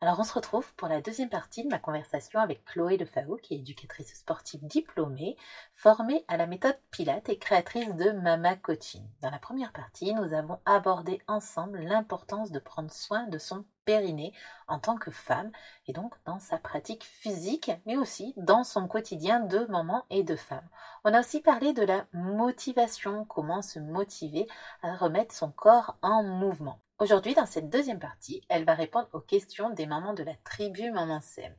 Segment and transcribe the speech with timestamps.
[0.00, 3.54] Alors on se retrouve pour la deuxième partie de ma conversation avec Chloé Lefao, qui
[3.54, 5.36] est éducatrice sportive diplômée,
[5.74, 9.04] formée à la méthode Pilate et créatrice de Mama Coaching.
[9.22, 14.32] Dans la première partie, nous avons abordé ensemble l'importance de prendre soin de son périnée
[14.68, 15.50] en tant que femme,
[15.88, 20.36] et donc dans sa pratique physique, mais aussi dans son quotidien de maman et de
[20.36, 20.68] femme.
[21.02, 24.46] On a aussi parlé de la motivation, comment se motiver
[24.80, 26.78] à remettre son corps en mouvement.
[27.00, 30.90] Aujourd'hui, dans cette deuxième partie, elle va répondre aux questions des mamans de la tribu
[30.90, 31.54] Maman Sem.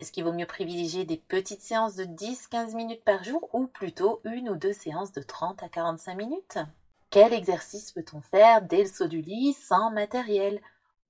[0.00, 4.20] Est-ce qu'il vaut mieux privilégier des petites séances de 10-15 minutes par jour ou plutôt
[4.24, 6.58] une ou deux séances de 30 à 45 minutes?
[7.08, 10.60] Quel exercice peut-on faire dès le saut du lit sans matériel?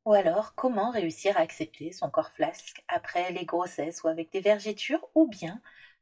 [0.04, 4.40] Ou alors, comment réussir à accepter son corps flasque après les grossesses ou avec des
[4.40, 5.58] vergetures ou bien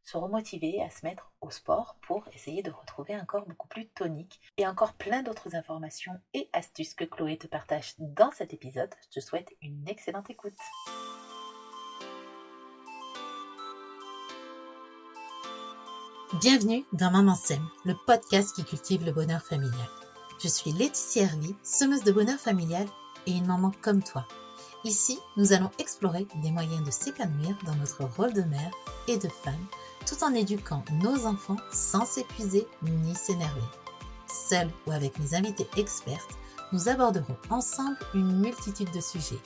[0.06, 3.88] se remotiver à se mettre au sport pour essayer de retrouver un corps beaucoup plus
[3.88, 8.94] tonique et encore plein d'autres informations et astuces que Chloé te partage dans cet épisode.
[9.10, 10.54] Je te souhaite une excellente écoute.
[16.40, 19.88] Bienvenue dans Maman Sème, le podcast qui cultive le bonheur familial.
[20.40, 22.86] Je suis Laetitia Hervy, semeuse de bonheur familial
[23.26, 24.26] et une maman comme toi.
[24.86, 28.70] Ici, nous allons explorer des moyens de s'épanouir dans notre rôle de mère
[29.08, 29.66] et de femme
[30.06, 33.66] tout en éduquant nos enfants sans s'épuiser ni s'énerver.
[34.48, 36.38] Seul ou avec mes invités expertes,
[36.72, 39.40] nous aborderons ensemble une multitude de sujets,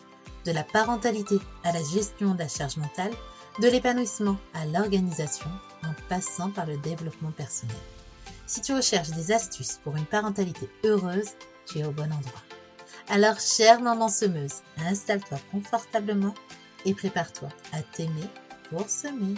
[0.44, 3.14] de la parentalité à la gestion de la charge mentale,
[3.62, 5.48] de l'épanouissement à l'organisation,
[5.84, 7.76] en passant par le développement personnel.
[8.46, 11.30] Si tu recherches des astuces pour une parentalité heureuse,
[11.64, 12.42] tu es au bon endroit.
[13.12, 16.32] Alors, chère maman semeuse, installe-toi confortablement
[16.84, 18.28] et prépare-toi à t'aimer
[18.68, 19.34] pour semer.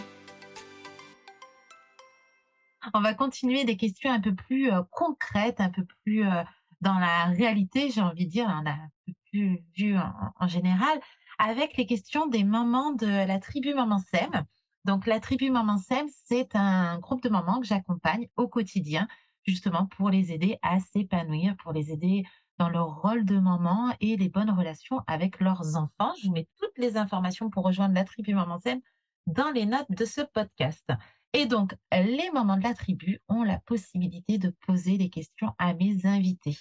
[2.93, 6.43] On va continuer des questions un peu plus euh, concrètes, un peu plus euh,
[6.81, 9.97] dans la réalité, j'ai envie de dire, on a un peu plus vu
[10.39, 10.99] en, général,
[11.39, 14.45] avec les questions des mamans de la tribu Maman Sem.
[14.85, 19.07] Donc, la tribu Maman Sem, c'est un groupe de mamans que j'accompagne au quotidien,
[19.47, 22.23] justement pour les aider à s'épanouir, pour les aider
[22.57, 26.13] dans leur rôle de maman et les bonnes relations avec leurs enfants.
[26.21, 28.81] Je vous mets toutes les informations pour rejoindre la tribu Maman Sem
[29.27, 30.89] dans les notes de ce podcast.
[31.33, 35.73] Et donc, les mamans de la tribu ont la possibilité de poser des questions à
[35.73, 36.57] mes invités.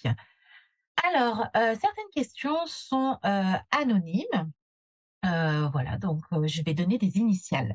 [1.05, 4.51] Alors, euh, certaines questions sont euh, anonymes.
[5.25, 7.75] Euh, voilà, donc je vais donner des initiales.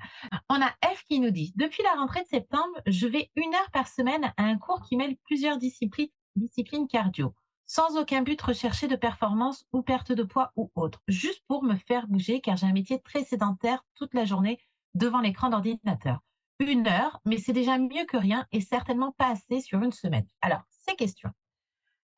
[0.50, 3.72] On a F qui nous dit Depuis la rentrée de septembre, je vais une heure
[3.72, 7.34] par semaine à un cours qui mêle plusieurs disciplines, disciplines cardio,
[7.68, 11.76] sans aucun but recherché de performance ou perte de poids ou autre, juste pour me
[11.76, 14.60] faire bouger car j'ai un métier très sédentaire toute la journée
[14.96, 16.22] devant l'écran d'ordinateur
[16.60, 20.26] une heure, mais c'est déjà mieux que rien et certainement pas assez sur une semaine.
[20.42, 21.32] Alors, ces questions.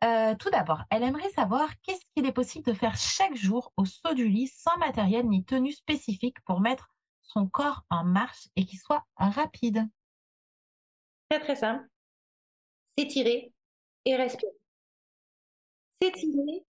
[0.03, 3.85] Euh, tout d'abord, elle aimerait savoir qu'est-ce qu'il est possible de faire chaque jour au
[3.85, 6.89] saut du lit sans matériel ni tenue spécifique pour mettre
[7.21, 9.87] son corps en marche et qu'il soit rapide?
[11.29, 11.85] Très très simple.
[12.97, 13.51] S'étirer
[14.05, 14.58] et respirer.
[16.01, 16.63] S'étirer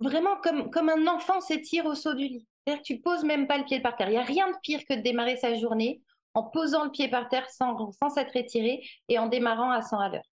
[0.00, 2.46] vraiment comme, comme un enfant s'étire au saut du lit.
[2.66, 4.08] C'est-à-dire que tu poses même pas le pied par terre.
[4.08, 6.00] Il n'y a rien de pire que de démarrer sa journée
[6.34, 9.98] en posant le pied par terre sans, sans s'être étiré et en démarrant à 100
[9.98, 10.30] à l'heure.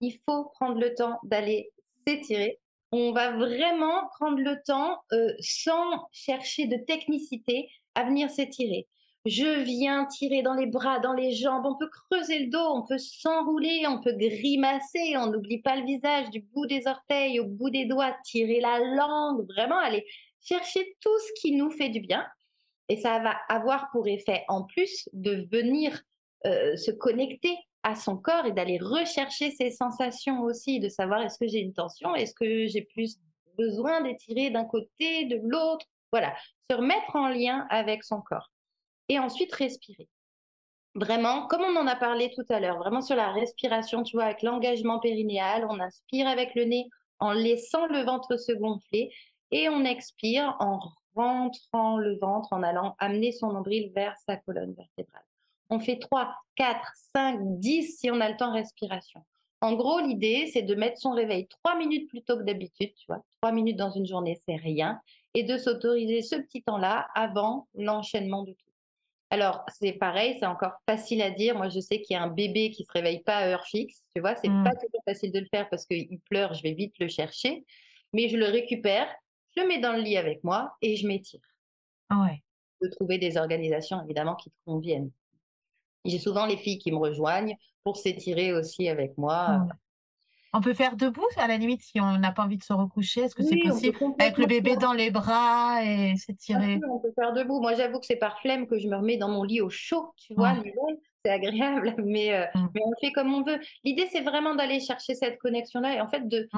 [0.00, 1.70] Il faut prendre le temps d'aller
[2.06, 2.60] s'étirer.
[2.92, 8.88] On va vraiment prendre le temps euh, sans chercher de technicité à venir s'étirer.
[9.26, 12.82] Je viens tirer dans les bras, dans les jambes, on peut creuser le dos, on
[12.82, 17.46] peut s'enrouler, on peut grimacer, on n'oublie pas le visage du bout des orteils au
[17.46, 20.04] bout des doigts, tirer la langue, vraiment aller
[20.42, 22.26] chercher tout ce qui nous fait du bien.
[22.90, 26.02] Et ça va avoir pour effet, en plus, de venir
[26.46, 31.38] euh, se connecter à son corps et d'aller rechercher ses sensations aussi, de savoir est-ce
[31.38, 33.18] que j'ai une tension, est-ce que j'ai plus
[33.56, 35.86] besoin d'étirer d'un côté, de l'autre.
[36.12, 36.34] Voilà,
[36.70, 38.50] se remettre en lien avec son corps.
[39.08, 40.08] Et ensuite, respirer.
[40.94, 44.26] Vraiment, comme on en a parlé tout à l'heure, vraiment sur la respiration, tu vois,
[44.26, 46.88] avec l'engagement périnéal, on inspire avec le nez
[47.18, 49.10] en laissant le ventre se gonfler
[49.50, 50.78] et on expire en
[51.16, 55.24] rentrant le ventre, en allant amener son nombril vers sa colonne vertébrale.
[55.70, 59.24] On fait 3, 4, 5, 10 si on a le temps respiration.
[59.60, 63.06] En gros, l'idée, c'est de mettre son réveil 3 minutes plus tôt que d'habitude, tu
[63.08, 63.24] vois.
[63.42, 65.00] 3 minutes dans une journée, c'est rien.
[65.34, 68.54] Et de s'autoriser ce petit temps-là avant l'enchaînement de.
[69.30, 71.56] Alors, c'est pareil, c'est encore facile à dire.
[71.56, 74.02] Moi, je sais qu'il y a un bébé qui se réveille pas à heure fixe.
[74.14, 74.64] Tu vois, c'est mmh.
[74.64, 77.64] pas toujours facile de le faire parce qu'il pleure, je vais vite le chercher.
[78.12, 79.08] Mais je le récupère
[79.56, 81.40] je le mets dans le lit avec moi et je m'étire.
[82.10, 82.42] Ah ouais.
[82.82, 85.10] De trouver des organisations évidemment qui te conviennent.
[86.04, 89.66] J'ai souvent les filles qui me rejoignent pour s'étirer aussi avec moi.
[90.54, 93.22] On peut faire debout, à la limite, si on n'a pas envie de se recoucher.
[93.22, 93.98] Est-ce que c'est Oui, possible?
[94.18, 96.80] Avec le bébé dans les bras et s'étirer?
[96.80, 97.60] sûr, on peut faire debout.
[97.60, 100.12] Moi, j'avoue que c'est par flemme que je me remets dans mon lit au chaud,
[100.16, 100.64] tu vois, Ouais.
[101.24, 102.74] c'est agréable, mais, heu, Mmh.
[102.74, 103.58] mais on fait comme on veut.
[103.84, 106.48] L'idée, c'est vraiment d'aller chercher cette connexion-là et en fait de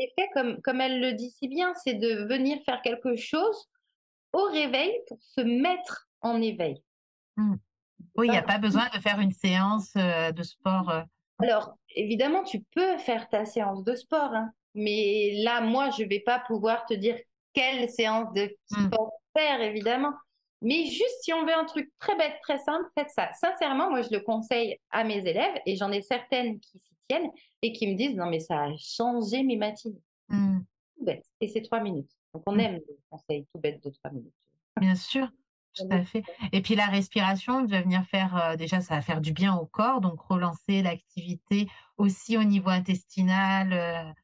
[0.00, 3.68] effet, comme comme elle le dit si bien, c'est de venir faire quelque chose
[4.32, 6.82] au réveil pour se mettre en éveil.
[8.14, 10.90] C'est Oui, il y pas a pas besoin de faire une séance, heu, de sport,
[10.90, 11.02] heu
[11.38, 16.20] alors évidemment, tu peux faire ta séance de sport, hein, mais là, moi, je vais
[16.20, 17.18] pas pouvoir te dire
[17.52, 18.86] quelle séance de Mmh.
[18.86, 20.12] sport faire évidemment.
[20.62, 23.30] Mais juste si on veut un truc très bête, très simple, faites ça.
[23.34, 27.30] Sincèrement, moi, je le conseille à mes élèves et j'en ai certaines qui s'y tiennent
[27.62, 30.00] et qui me disent: «Non mais ça a changé mes matinées».
[30.28, 30.60] Mmh.
[30.98, 32.10] Tout bête et c'est 3 minutes.
[32.34, 32.60] Donc on Mmh.
[32.60, 34.32] aime les conseils tout bêtes de 3 minutes.
[34.80, 35.28] Bien sûr,
[35.76, 39.20] tout à fait et puis la respiration va venir faire, heu, déjà ça va faire
[39.20, 41.68] du bien au corps, donc relancer l'activité
[41.98, 44.14] aussi au niveau intestinal,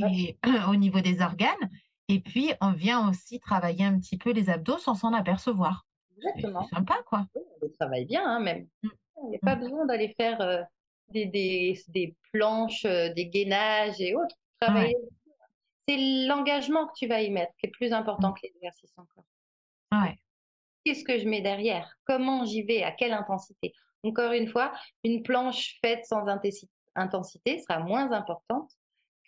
[0.00, 0.12] Ouais.
[0.18, 0.38] et
[0.68, 1.70] au niveau des organes
[2.08, 5.86] et puis on vient aussi travailler un petit peu les abdos sans s'en apercevoir.
[6.36, 6.68] C'est c'est Exactement.
[6.74, 7.26] sympa, quoi.
[7.34, 8.68] Oui, on le travaille bien, hein, même.
[8.82, 8.90] Mmh.
[9.24, 9.56] Il n'y a pas Mmh.
[9.56, 10.62] besoin d'aller faire, heu,
[11.10, 14.36] des des des planches, des gainages et autres.
[14.68, 14.96] Ouais.
[15.88, 18.34] C'est l'engagement que tu vas y mettre qui est plus important Mmh.
[18.34, 19.24] que l'exercice encore.
[19.90, 20.21] Ouais.
[20.84, 21.96] Qu'est-ce que je mets derrière?
[22.04, 22.82] Comment j'y vais?
[22.82, 23.72] À quelle intensité?
[24.02, 24.72] Encore une fois,
[25.04, 26.26] une planche faite sans
[26.94, 28.70] intensité sera moins importante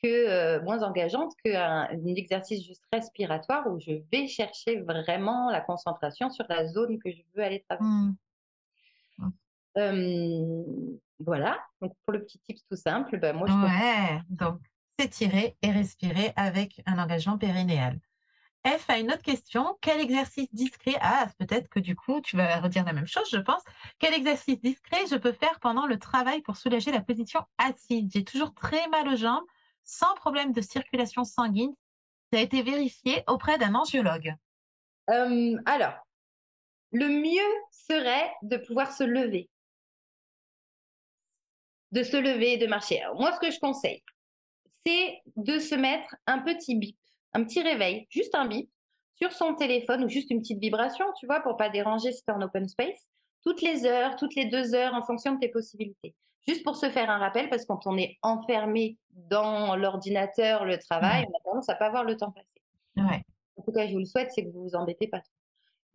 [0.03, 5.61] que, heu, moins engageante qu'un un exercice juste respiratoire où je vais chercher vraiment la
[5.61, 8.11] concentration sur la zone que je veux aller travailler.
[9.19, 9.29] Mmh.
[9.77, 10.99] Mmh.
[11.21, 14.61] Voilà, donc pour le petit tips tout simple, bah, moi je donc
[14.99, 17.99] s'étirer et respirer avec un engagement périnéal.
[18.67, 19.77] F a une autre question.
[19.81, 23.39] Quel exercice discret ah, peut-être que du coup, tu vas redire la même chose, je
[23.39, 23.63] pense.
[23.99, 28.11] Quel exercice discret je peux faire pendant le travail pour soulager la position assise?
[28.13, 29.45] J'ai toujours très mal aux jambes,
[29.85, 31.75] sans problème de circulation sanguine.
[32.33, 34.35] Ça a été vérifié auprès d'un angiologue.
[35.07, 35.95] Alors,
[36.91, 39.51] le mieux serait de pouvoir se lever.
[41.93, 43.03] De se lever, de marcher.
[43.03, 44.03] Alors moi, ce que je conseille,
[44.87, 46.97] c'est de se mettre un petit bip,
[47.35, 48.71] un petit réveil, juste un bip
[49.17, 52.31] sur son téléphone ou juste une petite vibration, tu vois, pour pas déranger si tu
[52.31, 53.09] es en open space,
[53.43, 56.15] toutes les heures, toutes les 2 heures en fonction de tes possibilités.
[56.47, 60.79] Juste pour se faire un rappel parce que quand on est enfermé dans l'ordinateur, le
[60.79, 61.29] travail, Ouais.
[61.33, 62.49] on a tendance à pas voir le temps passer.
[62.97, 63.23] Ouais.
[63.57, 65.31] En tout cas, je vous le souhaite, c'est que vous vous embêtez pas trop.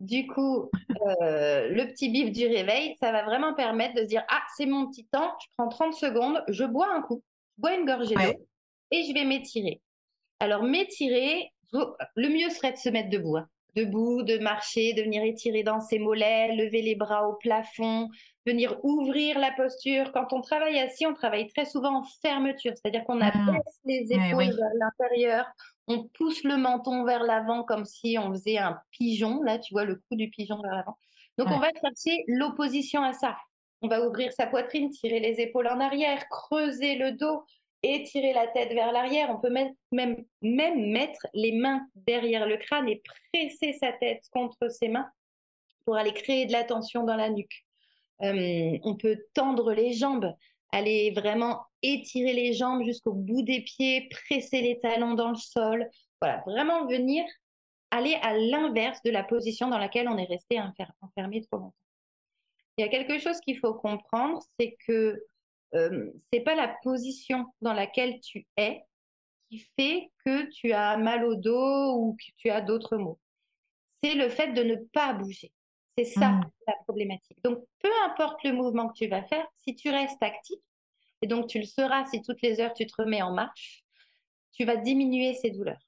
[0.00, 0.68] Du coup, heu,
[1.70, 4.88] le petit bip du réveil, ça va vraiment permettre de se dire: «Ah, c'est mon
[4.88, 7.22] petit temps, je prends 30 secondes, je bois un coup,
[7.56, 8.46] je bois une gorgée d'eau
[8.90, 9.80] et je vais m'étirer».
[10.40, 13.46] Alors m'étirer, le mieux serait de se mettre debout, hein.
[13.76, 18.08] Debout, de marcher, de venir étirer dans ses mollets, lever les bras au plafond,
[18.44, 20.10] venir ouvrir la posture.
[20.10, 23.22] Quand on travaille assis, on travaille très souvent en fermeture, c'est-à-dire qu'on Mmh.
[23.22, 24.50] abaisse les épaules oui.
[24.50, 25.46] vers l'intérieur,
[25.86, 29.84] on pousse le menton vers l'avant comme si on faisait un pigeon, là, tu vois
[29.84, 30.96] le cou du pigeon vers l'avant.
[31.38, 33.36] Donc on va chercher l'opposition à ça.
[33.82, 37.44] On va ouvrir sa poitrine, tirer les épaules en arrière, creuser le dos,
[37.82, 39.30] étirer la tête vers l'arrière.
[39.30, 44.68] On peut même même mettre les mains derrière le crâne et presser sa tête contre
[44.70, 45.08] ses mains
[45.84, 47.64] pour aller créer de la tension dans la nuque.
[48.20, 50.34] Hem, on peut tendre les jambes,
[50.72, 55.88] aller vraiment étirer les jambes jusqu'au bout des pieds, presser les talons dans le sol.
[56.20, 57.24] Voilà, vraiment venir
[57.90, 61.74] aller à l'inverse de la position dans laquelle on est resté enfer enfermé trop longtemps.
[62.76, 65.22] Il y a quelque chose qu'il faut comprendre, c'est que,
[65.72, 68.84] hem, c'est pas la position dans laquelle tu es
[69.48, 73.18] qui fait que tu as mal au dos ou que tu as d'autres maux.
[74.02, 75.52] C'est le fait de ne pas bouger.
[75.98, 76.50] C'est ça Mmh.
[76.66, 77.38] la problématique.
[77.42, 80.58] Donc peu importe le mouvement que tu vas faire, si tu restes actif
[81.20, 83.82] et donc tu le seras si toutes les heures tu te remets en marche,
[84.52, 85.82] tu vas diminuer ces douleurs.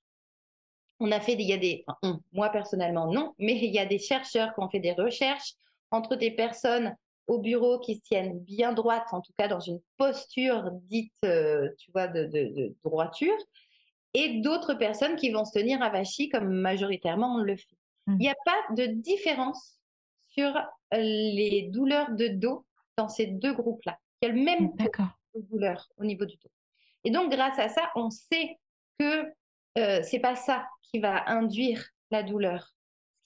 [1.01, 3.73] On a fait des il y a des enfin on, moi personnellement non, mais il
[3.73, 5.55] y a des chercheurs qui ont fait des recherches
[5.91, 6.95] entre des personnes
[7.29, 11.75] au bureau qui se tiennent bien droites, en tout cas dans une posture dite, heu,
[11.79, 13.37] tu vois, de de de droiture
[14.15, 17.77] et d'autres personnes qui vont se tenir avachis comme majoritairement on le fait.
[18.19, 18.23] Il Mmh.
[18.25, 19.79] n'y a pas de différence
[20.29, 23.99] sur, heu, les douleurs de dos dans ces 2 groupes-là.
[24.23, 25.19] Il y a le Mmh, même d'accord.
[25.35, 26.51] de douleur au niveau du dos
[27.05, 28.59] et donc grâce à ça, on sait
[28.99, 29.25] que,
[29.79, 32.75] heu, c'est pas ça qui va induire la douleur.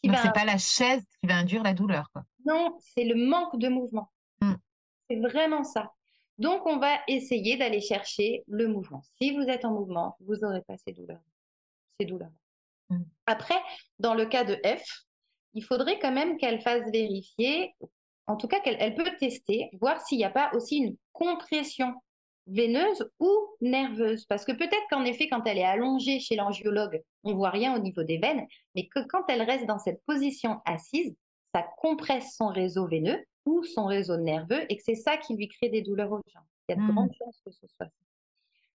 [0.05, 2.25] Ce c'est pas la chaise qui va induire la douleur, quoi.
[2.47, 4.11] Non, c'est le manque de mouvement.
[4.41, 4.55] Mmh.
[5.09, 5.93] C'est vraiment ça.
[6.38, 9.03] Donc on va essayer d'aller chercher le mouvement.
[9.21, 11.23] Si vous êtes en mouvement, vous aurez pas ces douleurs
[11.99, 12.33] ces douleurs.
[12.91, 13.03] Mmh.
[13.26, 13.61] Après,
[13.99, 15.07] dans le cas de F,
[15.55, 17.75] il faudrait quand même qu'elle fasse vérifier,
[18.26, 21.95] en tout cas qu'elle elle peut tester, voir s'il y a pas aussi une compression
[22.47, 24.25] veineuse ou nerveuse.
[24.26, 27.79] Parce que peut-être qu'en effet, quand elle est allongée chez l'angiologue, on voit rien au
[27.79, 31.17] niveau des veines, mais que quand elle reste dans cette position assise,
[31.57, 35.49] ça compresse son réseau veineux ou son réseau nerveux et que c'est ça qui lui
[35.49, 36.45] crée des douleurs aux jambes.
[36.69, 37.15] Il y a de grandes mmh.
[37.19, 37.91] chances que ce soit ça.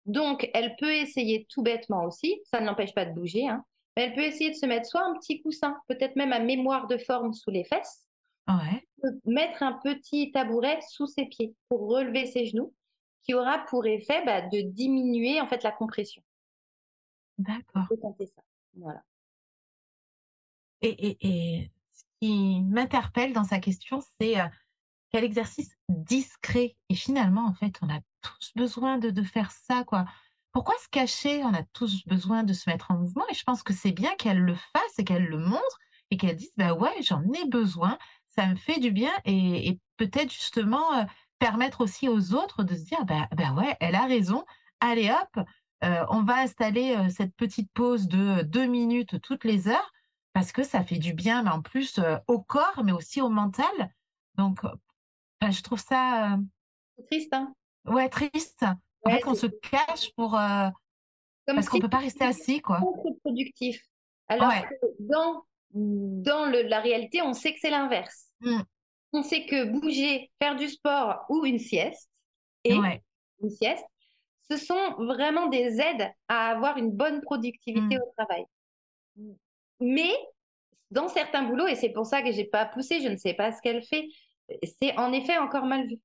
[0.06, 3.64] Donc, elle peut essayer tout bêtement aussi, ça ne l'empêche pas de bouger, hein,
[3.96, 6.86] mais elle peut essayer de se mettre soit un petit coussin, peut-être même à mémoire
[6.86, 8.06] de forme sous les fesses,
[9.24, 12.72] mettre un petit tabouret sous ses pieds pour relever ses genoux,
[13.24, 16.22] qui aura pour effet bah, de diminuer en fait la compression.
[17.38, 17.86] D'accord.
[17.90, 18.42] ça.
[18.76, 19.02] Voilà.
[20.80, 21.70] Et, et,
[22.20, 24.36] qui m'interpelle dans sa question, c'est
[25.10, 26.76] quel exercice discret.
[26.88, 30.04] Et finalement, en fait, on a tous besoin de, faire ça, quoi.
[30.52, 31.44] Pourquoi se cacher?
[31.44, 33.24] On a tous besoin de se mettre en mouvement.
[33.30, 35.78] Et je pense que c'est bien qu'elle le fasse et qu'elle le montre
[36.10, 37.98] et qu'elle dise, bah ouais, j'en ai besoin,
[38.28, 39.12] ça me fait du bien.
[39.24, 41.06] Et, peut-être justement
[41.40, 44.44] permettre aussi aux autres de se dire, bah, bah ouais, elle a raison.
[44.78, 45.44] Allez hop,
[45.82, 49.92] on va installer cette petite pause de deux minutes toutes les heures
[50.38, 53.92] parce que ça fait du bien, mais en plus au corps, mais aussi au mental.
[54.36, 54.60] Donc,
[55.42, 56.38] je trouve ça.
[57.10, 57.52] triste, hein
[57.84, 58.64] Ouais, triste.
[59.04, 60.36] En fait, on se cache pour.
[60.36, 60.68] Euh,
[61.44, 62.78] parce qu'on ne peut pas rester assis, quoi.
[62.78, 63.82] contre-productif.
[64.28, 65.42] Alors que dans,
[65.72, 68.28] dans le, la réalité, on sait que c'est l'inverse.
[68.40, 68.60] Mmh.
[69.14, 72.08] On sait que bouger, faire du sport ou une sieste,
[72.62, 73.86] et une sieste,
[74.48, 78.02] ce sont vraiment des aides à avoir une bonne productivité mmh.
[78.02, 78.44] au travail.
[79.80, 80.12] Mais
[80.90, 83.52] dans certains boulots, et c'est pour ça que j'ai pas poussé, je ne sais pas
[83.52, 84.08] ce qu'elle fait,
[84.80, 85.98] c'est en effet encore mal vu.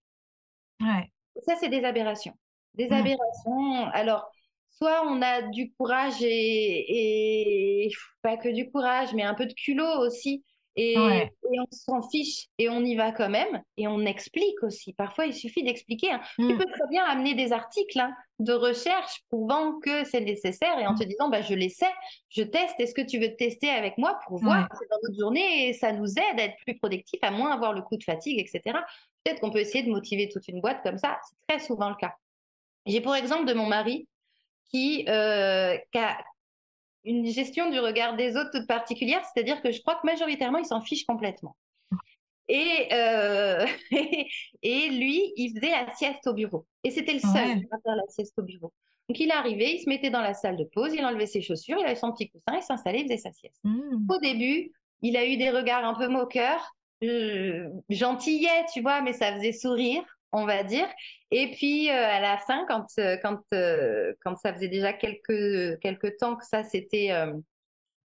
[0.82, 1.12] Ouais.
[1.46, 2.34] Ça, c'est des aberrations.
[2.74, 3.86] Des aberrations.
[3.94, 4.30] Alors,
[4.70, 7.90] soit on a du courage et,
[8.22, 10.44] pas que du courage, mais un peu de culot aussi.
[10.76, 14.94] Et, on s'en fiche et on y va quand même et on explique aussi.
[14.94, 16.12] Parfois, il suffit d'expliquer.
[16.12, 16.22] Hein.
[16.40, 16.58] Tu mmh.
[16.58, 20.94] peux très bien amener des articles hein, de recherche prouvant que c'est nécessaire et en
[20.94, 21.00] mmh.
[21.00, 21.94] te disant bah, Je l'essaie,
[22.30, 22.80] je teste.
[22.80, 25.92] Est-ce que tu veux tester avec moi pour voir c'est dans notre journée et ça
[25.92, 28.80] nous aide à être plus productif, à moins avoir le coup de fatigue, etc.
[29.24, 31.20] Peut-être qu'on peut essayer de motiver toute une boîte comme ça.
[31.24, 32.16] C'est très souvent le cas.
[32.88, 34.08] J'ai pour exemple de mon mari
[34.72, 36.18] qui, euh, a
[37.06, 40.66] une gestion du regard des autres toute particulière, c'est-à-dire que je crois que majoritairement, il
[40.66, 41.56] s'en fiche complètement.
[42.48, 43.66] Et, euh,
[44.62, 46.66] et lui, il faisait la sieste au bureau.
[46.84, 48.72] Et c'était le seul à faire la sieste au bureau.
[49.10, 51.42] Donc il est arrivé, il se mettait dans la salle de pause, il enlevait ses
[51.42, 53.60] chaussures, il avait son petit coussin, il s'installait, il faisait sa sieste.
[53.64, 54.08] Mmh.
[54.10, 59.12] Au début, il a eu des regards un peu moqueurs, euh, gentillets, tu vois, mais
[59.12, 60.04] ça faisait sourire
[60.34, 60.88] on va dire.
[61.32, 65.80] Et puis euh, à la fin, quand, euh, quand, euh, quand ça faisait déjà quelques,
[65.80, 67.12] quelques temps que ça s'était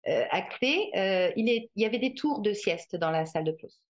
[0.05, 0.91] acté,
[1.35, 3.81] il, est, il y avait des tours de sieste dans la salle de pause.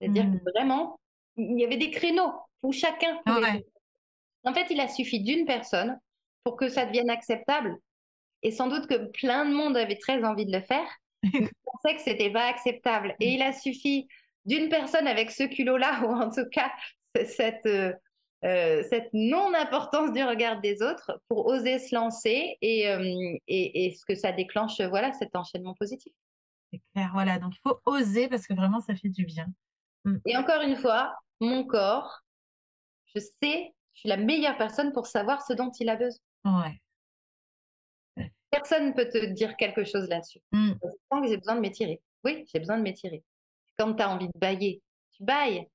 [0.00, 0.50] C'est-à-dire que mmh.
[0.54, 0.98] vraiment,
[1.36, 2.32] il y avait des créneaux
[2.62, 3.64] où chacun pouvait.
[4.44, 5.98] En fait, il a suffi d'une personne
[6.42, 7.78] pour que ça devienne acceptable.
[8.42, 10.88] Et sans doute que plein de monde avait très envie de le faire.
[11.32, 13.14] mais pensait que c'était pas acceptable.
[13.20, 14.08] Et il a suffi
[14.44, 16.70] d'une personne avec ce culot-là, ou en tout cas
[17.26, 17.92] cette, euh,
[18.44, 23.94] euh, cette non-importance du regard des autres pour oser se lancer et, euh, et, et,
[23.94, 26.12] ce que ça déclenche, voilà, cet enchaînement positif.
[26.72, 27.38] C'est clair, voilà.
[27.38, 29.46] Donc, il faut oser parce que vraiment, ça fait du bien.
[30.04, 30.16] Mm.
[30.26, 32.22] Et encore une fois, mon corps,
[33.14, 36.18] je sais, je suis la meilleure personne pour savoir ce dont il a besoin.
[36.44, 36.80] Ouais.
[38.50, 40.40] Personne ne peut te dire quelque chose là-dessus.
[40.52, 40.72] Mm.
[40.82, 42.00] Je sens que j'ai besoin de m'étirer.
[42.24, 43.22] Oui, j'ai besoin de m'étirer.
[43.78, 45.66] Quand tu as envie de bailler, tu bailles.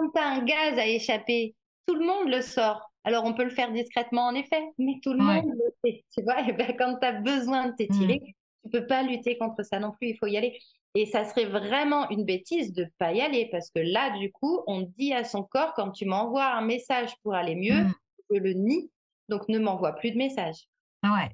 [0.00, 1.54] Quand tu as un gaz à échapper,
[1.86, 2.90] tout le monde le sort.
[3.04, 6.04] Alors, on peut le faire discrètement, en effet, mais tout le monde le fait.
[6.14, 8.32] Tu vois, et ben, quand tu as besoin de t'étirer, mmh.
[8.64, 10.58] tu peux pas lutter contre ça non plus, il faut y aller.
[10.94, 14.62] Et ça serait vraiment une bêtise de pas y aller, parce que là, du coup,
[14.66, 17.94] on dit à son corps, quand tu m'envoies un message pour aller mieux, mmh.
[18.30, 18.90] je le nie,
[19.28, 20.66] donc ne m'envoie plus de message.
[21.02, 21.28] Ouais.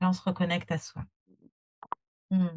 [0.00, 1.02] Là, on se reconnecte à soi.
[2.30, 2.48] Mmh.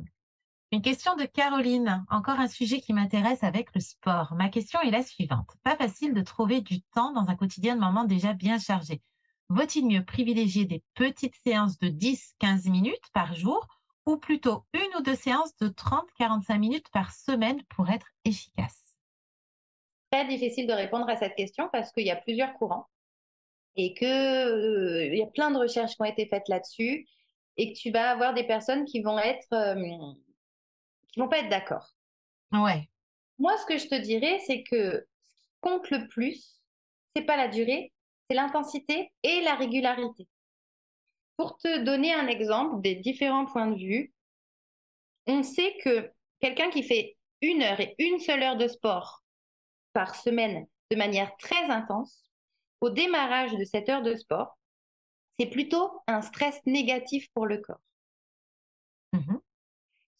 [0.71, 4.35] Une question de Caroline, encore un sujet qui m'intéresse avec le sport.
[4.35, 5.49] Ma question est la suivante.
[5.63, 9.01] Pas facile de trouver du temps dans un quotidien de moment déjà bien chargé.
[9.49, 13.65] Vaut-il mieux privilégier des petites séances de 10-15 minutes par jour
[14.05, 18.95] ou plutôt une ou deux séances de 30-45 minutes par semaine pour être efficace?
[20.11, 22.85] Très difficile de répondre à cette question parce qu'il y a plusieurs courants
[23.75, 27.07] et qu'il euh, y a plein de recherches qui ont été faites là-dessus
[27.57, 29.51] et que tu vas avoir des personnes qui vont être...
[29.53, 30.13] Euh,
[31.11, 31.93] qui vont pas être d'accord.
[32.51, 32.89] Ouais.
[33.37, 36.61] Moi, ce que je te dirais, c'est que ce qui compte le plus,
[37.15, 37.93] c'est pas la durée,
[38.29, 40.27] c'est l'intensité et la régularité.
[41.37, 44.13] Pour te donner un exemple des différents points de vue,
[45.25, 49.23] on sait que quelqu'un qui fait une heure et une seule heure de sport
[49.93, 52.29] par semaine de manière très intense
[52.81, 54.57] au démarrage de cette heure de sport,
[55.39, 57.81] c'est plutôt un stress négatif pour le corps.
[59.13, 59.37] Mmh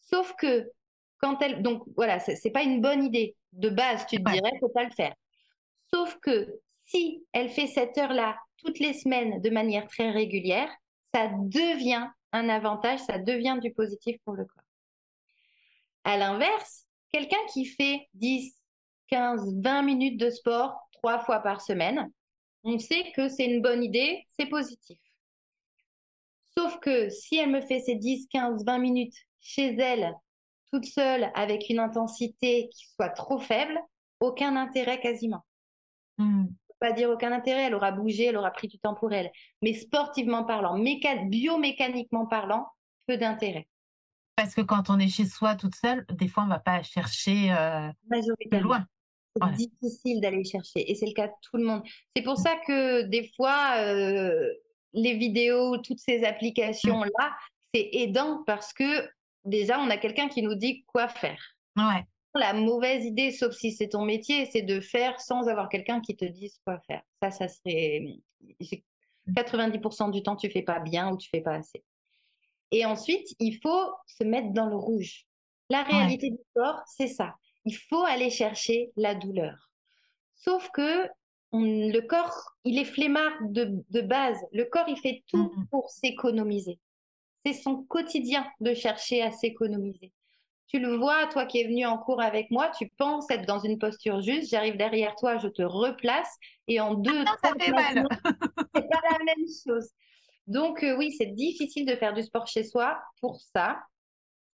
[0.00, 0.70] Sauf que
[1.20, 3.36] quand elle, donc voilà, c'est pas une bonne idée.
[3.52, 5.14] De base, tu te dirais dirais, faut pas le faire.
[5.92, 10.70] Sauf que si elle fait cette heure-là toutes les semaines de manière très régulière,
[11.14, 14.62] ça devient un avantage, ça devient du positif pour le corps.
[16.04, 18.54] À l'inverse, quelqu'un qui fait 10,
[19.08, 22.10] 15, 20 minutes de sport trois fois par semaine,
[22.62, 24.98] on sait que c'est une bonne idée, c'est positif.
[26.56, 30.14] Sauf que si elle me fait ces 10, 15, 20 minutes chez elle,
[30.72, 33.78] toute seule, avec une intensité qui soit trop faible,
[34.20, 35.44] aucun intérêt quasiment.
[36.18, 36.46] Hmm.
[36.78, 39.30] Pas dire aucun intérêt, elle aura bougé, elle aura pris du temps pour elle.
[39.62, 42.66] Mais sportivement parlant, biomécaniquement parlant,
[43.06, 43.68] peu d'intérêt.
[44.36, 46.82] Parce que quand on est chez soi toute seule, des fois, on ne va pas
[46.82, 47.90] chercher euh,
[48.52, 48.86] loin.
[49.36, 50.90] C'est difficile d'aller chercher.
[50.90, 51.82] Et c'est le cas de tout le monde.
[52.16, 54.48] C'est pour ça que des fois, euh,
[54.92, 57.36] les vidéos, toutes ces applications-là,
[57.74, 59.08] c'est aidant parce que
[59.50, 61.40] déjà, on a quelqu'un qui nous dit quoi faire.
[61.76, 62.04] Ouais.
[62.34, 66.16] La mauvaise idée, sauf si c'est ton métier, c'est de faire sans avoir quelqu'un qui
[66.16, 67.02] te dise quoi faire.
[67.20, 68.04] Ça, ça serait
[69.28, 70.10] 90% mmh.
[70.12, 71.82] du temps, tu fais pas bien ou tu fais pas assez.
[72.70, 75.26] Et ensuite, il faut se mettre dans le rouge.
[75.70, 77.34] La réalité du corps, c'est ça.
[77.64, 79.70] Il faut aller chercher la douleur.
[80.36, 81.08] Sauf que
[81.52, 84.38] le corps, il est flemmard de, base.
[84.52, 86.78] Le corps, il fait tout mmh pour s'économiser.
[87.44, 90.12] C'est son quotidien de chercher à s'économiser.
[90.66, 93.58] Tu le vois, toi qui es venu en cours avec moi, tu penses être dans
[93.58, 94.50] une posture juste.
[94.50, 96.36] J'arrive derrière toi, je te replace
[96.68, 98.06] et en deux, ah, ça fait mal.
[98.74, 99.90] c'est pas la même chose.
[100.46, 103.80] Donc euh, oui, c'est difficile de faire du sport chez soi pour ça.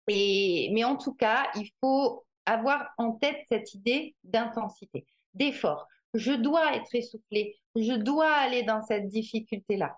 [0.09, 5.87] Et, mais en tout cas, il faut avoir en tête cette idée d'intensité, d'effort.
[6.15, 9.97] Je dois être essoufflé, je dois aller dans cette difficulté-là.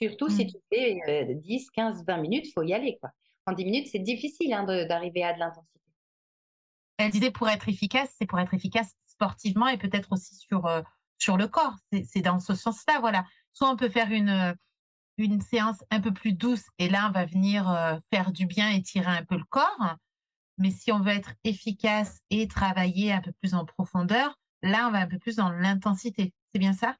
[0.00, 0.48] Surtout si mmh.
[0.48, 2.98] tu fais 10, 15, 20 minutes, il faut y aller.
[3.00, 3.10] Quoi.
[3.46, 5.80] En 10 minutes, c'est difficile hein, d'arriver à de l'intensité.
[6.98, 10.82] Elle disait pour être efficace, c'est pour être efficace sportivement et peut-être aussi sur, euh,
[11.18, 11.74] sur le corps.
[12.04, 13.00] C'est dans ce sens-là.
[13.00, 13.24] Voilà.
[13.52, 14.52] Soit on peut faire une, euh,
[15.16, 18.70] une séance un peu plus douce et là, on va venir euh, faire du bien
[18.70, 19.96] et tirer un peu le corps.
[20.58, 24.90] Mais si on veut être efficace et travailler un peu plus en profondeur, là, on
[24.90, 26.32] va un peu plus dans l'intensité.
[26.52, 26.96] C'est bien ça?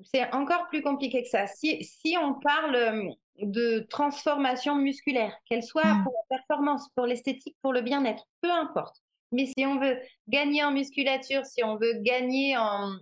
[0.00, 1.46] C'est encore plus compliqué que ça.
[1.46, 6.04] Si, si on parle euh, de transformation musculaire, qu'elle soit mmh.
[6.04, 8.96] pour la performance, pour l'esthétique, pour le bien-être, peu importe.
[9.32, 12.96] Mais si on veut gagner en musculature, si on veut gagner en,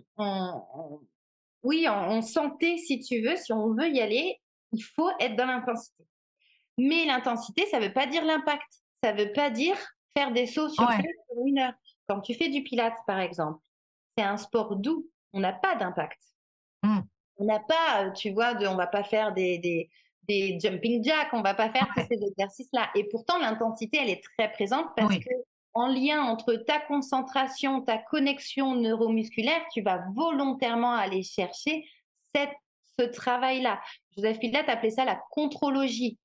[1.63, 4.39] oui, en, santé, si tu veux, si on veut y aller,
[4.73, 6.03] il faut être dans l'intensité.
[6.77, 8.67] Mais l'intensité, ça ne veut pas dire l'impact
[9.03, 9.77] ça ne veut pas dire
[10.15, 10.89] faire des sauts sur
[11.45, 11.73] une heure.
[12.07, 13.59] Quand tu fais du pilates, par exemple,
[14.17, 15.07] c'est un sport doux.
[15.33, 16.19] On n'a pas d'impact.
[17.37, 19.89] On n'a pas, euh, tu vois, de, on va pas faire des, des,
[20.27, 22.89] des jumping jacks, on va pas faire tous ces exercices-là.
[22.95, 25.29] Et pourtant, l'intensité, elle est très présente parce que
[25.73, 31.85] en lien entre ta concentration, ta connexion neuromusculaire, tu vas volontairement aller chercher
[32.33, 32.55] cette,
[32.99, 33.79] ce travail-là.
[34.15, 36.17] Joseph Pilate appelait ça la contrologie,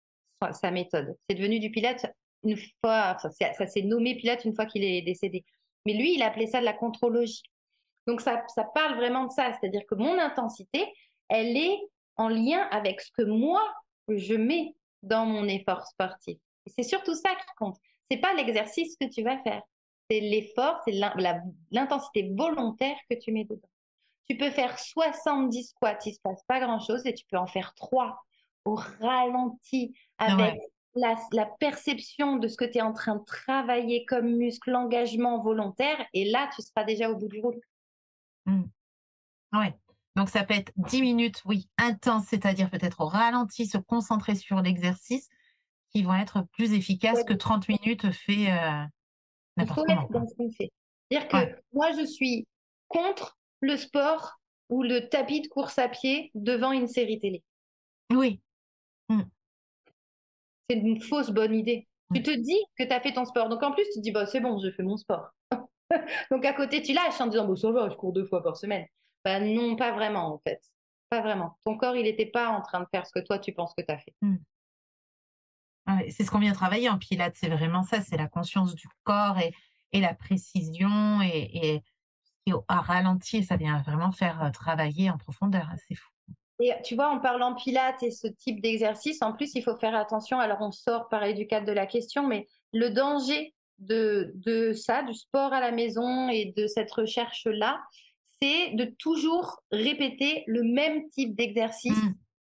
[0.53, 1.15] sa méthode.
[1.29, 2.07] C'est devenu du Pilate
[2.45, 5.45] une fois, ça, s'est nommé Pilate une fois qu'il est décédé.
[5.87, 7.43] Mais lui, il appelait ça de la contrologie.
[8.07, 10.93] Donc ça, ça parle vraiment de ça, c'est-à-dire que mon intensité,
[11.29, 11.79] elle est
[12.17, 13.63] en lien avec ce que moi,
[14.09, 16.39] je mets dans mon effort sportif.
[16.67, 17.77] Et c'est surtout ça qui compte.
[18.11, 19.63] C'est pas l'exercice que tu vas faire,
[20.11, 20.99] c'est l'effort, c'est
[21.71, 23.69] l'intensité volontaire que tu mets dedans.
[24.29, 27.75] Tu peux faire 70 squats, il se passe pas grand-chose, et tu peux en faire
[27.75, 28.17] 3
[28.65, 30.61] au ralenti avec
[30.95, 36.07] la, perception de ce que tu es en train de travailler comme muscle, l'engagement volontaire,
[36.13, 37.57] et là, tu seras déjà au bout du route.
[38.47, 38.63] Mmh.
[39.53, 39.75] Ouais.
[40.17, 44.61] Donc, ça peut être 10 minutes, oui, intense, c'est-à-dire peut-être au ralenti, se concentrer sur
[44.61, 45.29] l'exercice,
[45.91, 48.85] qui vont être plus efficaces que 30 minutes fait euh,
[49.57, 50.09] n'importe comment.
[50.11, 50.71] dans ce qu'on fait.
[51.11, 52.47] C'est-à-dire que moi, je suis
[52.89, 57.43] contre le sport ou le tapis de course à pied devant une série télé.
[58.11, 58.41] Oui.
[59.09, 59.23] Mmh
[60.73, 61.87] c'est une fausse bonne idée.
[62.15, 63.49] Tu te dis que tu as fait ton sport.
[63.49, 65.31] Donc en plus, tu te dis, bah, c'est bon, je fais mon sport.
[66.31, 68.57] Donc à côté, tu lâches en disant, bah, ça va, je cours deux fois par
[68.57, 68.87] semaine.
[69.25, 70.61] Bah, non, pas vraiment en fait.
[71.09, 71.59] Pas vraiment.
[71.65, 73.83] Ton corps, il n'était pas en train de faire ce que toi, tu penses que
[73.83, 74.15] tu as fait.
[74.23, 74.37] Mmh.
[76.11, 79.39] c'est ce qu'on vient travailler en pilates, c'est vraiment ça, c'est la conscience du corps
[79.39, 79.53] et,
[79.93, 81.83] et la précision et, et,
[82.47, 86.09] et à ralenti, ça vient vraiment faire euh, travailler en profondeur, hein, c'est fou.
[86.61, 89.97] Et tu vois, en parlant pilates et ce type d'exercice, en plus, il faut faire
[89.97, 90.39] attention.
[90.39, 95.03] Alors, on sort pareil du cadre de la question, mais le danger de, de ça,
[95.03, 97.81] du sport à la maison et de cette recherche-là,
[98.41, 101.97] c'est de toujours répéter le même type d'exercice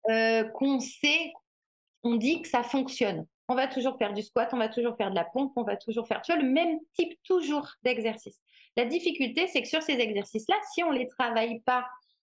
[0.09, 0.51] mmh.
[0.55, 1.33] qu'on sait,
[2.03, 3.27] on dit que ça fonctionne.
[3.49, 5.77] On va toujours faire du squat, on va toujours faire de la pompe, on va
[5.77, 8.41] toujours faire, tu vois, le même type toujours d'exercice.
[8.77, 11.87] La difficulté, c'est que sur ces exercices-là, si on ne les travaille pas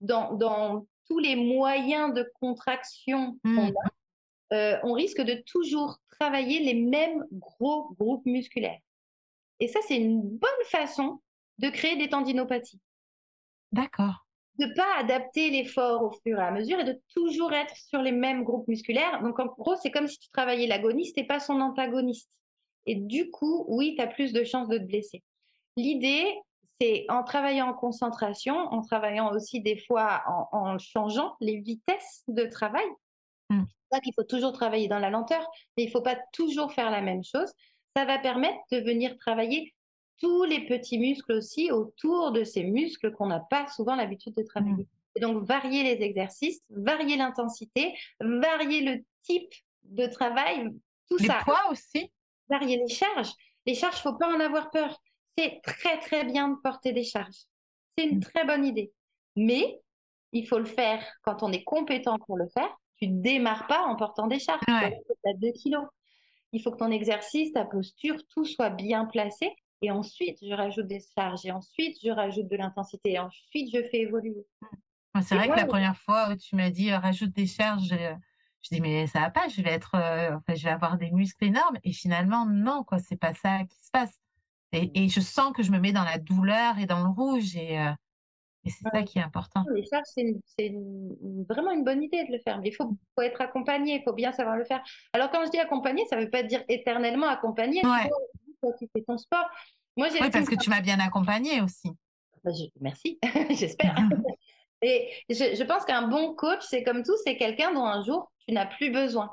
[0.01, 3.73] dans, tous les moyens de contraction qu'on mmh.
[3.85, 3.89] a,
[4.53, 8.79] euh, on risque de toujours travailler les mêmes gros groupes musculaires.
[9.59, 11.19] Et ça, c'est une bonne façon
[11.59, 12.81] de créer des tendinopathies.
[13.71, 14.25] D'accord.
[14.59, 18.01] De ne pas adapter l'effort au fur et à mesure et de toujours être sur
[18.01, 19.21] les mêmes groupes musculaires.
[19.23, 22.29] Donc, en gros, c'est comme si tu travaillais l'agoniste et pas son antagoniste.
[22.85, 25.23] Et du coup, oui, tu as plus de chances de te blesser.
[25.75, 26.27] L'idée,
[26.79, 32.45] c'est en travaillant en concentration, en travaillant aussi des fois en, changeant les vitesses de
[32.45, 32.85] travail.
[33.49, 33.63] Mmh.
[33.99, 35.45] Qu'il faut toujours travailler dans la lenteur,
[35.77, 37.51] mais il ne faut pas toujours faire la même chose.
[37.95, 39.73] Ça va permettre de venir travailler
[40.19, 44.43] tous les petits muscles aussi autour de ces muscles qu'on n'a pas souvent l'habitude de
[44.43, 44.83] travailler.
[44.83, 45.15] Mmh.
[45.15, 49.53] Et donc, varier les exercices, varier l'intensité, varier le type
[49.83, 50.69] de travail,
[51.09, 51.39] tout ça.
[51.39, 52.11] Les poids aussi
[52.49, 53.31] Varier les charges.
[53.65, 54.99] Les charges, il ne faut pas en avoir peur
[55.37, 57.45] c'est très très bien de porter des charges.
[57.97, 58.23] C'est une mmh.
[58.23, 58.91] très bonne idée.
[59.35, 59.81] Mais
[60.31, 62.69] il faut le faire quand on est compétent pour le faire.
[63.03, 64.61] Tu démarres pas en portant des charges.
[64.67, 64.97] Ouais.
[65.05, 65.85] Tu as 2 kilos.
[66.53, 69.53] Il faut que ton exercice, ta posture, tout soit bien placé.
[69.81, 71.45] Et ensuite, je rajoute des charges.
[71.45, 73.13] Et ensuite, je rajoute de l'intensité.
[73.13, 74.45] Et ensuite, je fais évoluer.
[75.21, 78.69] C'est vrai que la première fois où tu m'as dit euh, rajoute des charges, je,
[78.71, 81.77] dis mais ça va pas, je vais être, euh, je vais avoir des muscles énormes.
[81.83, 84.17] Et finalement, non, quoi, c'est pas ça qui se passe.
[84.71, 87.55] Et, je sens que je me mets dans la douleur et dans le rouge.
[87.57, 87.91] Et, euh,
[88.69, 89.63] c'est ça qui est important.
[90.57, 90.73] C'est
[91.49, 92.59] vraiment une bonne idée de le faire.
[92.59, 94.83] Mais il faut, être accompagné, il faut bien savoir le faire.
[95.13, 97.81] Alors, quand je dis accompagné, ça ne veut pas dire éternellement accompagné.
[97.85, 98.09] Ouais.
[98.79, 99.45] tu fais ton sport.
[99.97, 101.89] Moi, oui, parce que tu m'as bien accompagné aussi.
[102.43, 103.19] Bah, merci,
[103.51, 103.95] j'espère.
[104.81, 108.31] et je, je, pense qu'un bon coach, c'est comme tout, c'est quelqu'un dont un jour,
[108.47, 109.29] tu n'as plus besoin.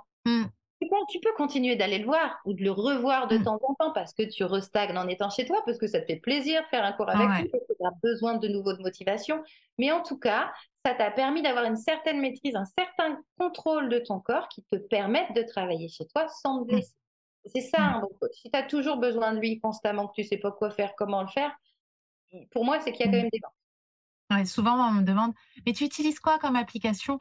[1.09, 3.45] Tu peux continuer d'aller le voir ou de le revoir de mmh.
[3.45, 6.07] temps en temps parce que tu restagnes en étant chez toi, parce que ça te
[6.07, 8.73] fait plaisir de faire un cours avec lui, parce que tu as besoin de nouveau
[8.73, 9.43] de motivation.
[9.79, 10.53] Mais en tout cas,
[10.85, 14.77] ça t'a permis d'avoir une certaine maîtrise, un certain contrôle de ton corps qui te
[14.77, 16.75] permettent de travailler chez toi sans te mmh.
[16.75, 16.95] blesser.
[17.47, 18.33] C'est ça un bon coach.
[18.35, 21.23] Si tu as toujours besoin de lui constamment, que tu sais pas quoi faire, comment
[21.23, 21.57] le faire,
[22.51, 23.41] pour moi, c'est qu'il y a quand même des
[24.31, 25.33] Ouais, souvent, on me demande,
[25.67, 27.19] mais tu utilises quoi comme application?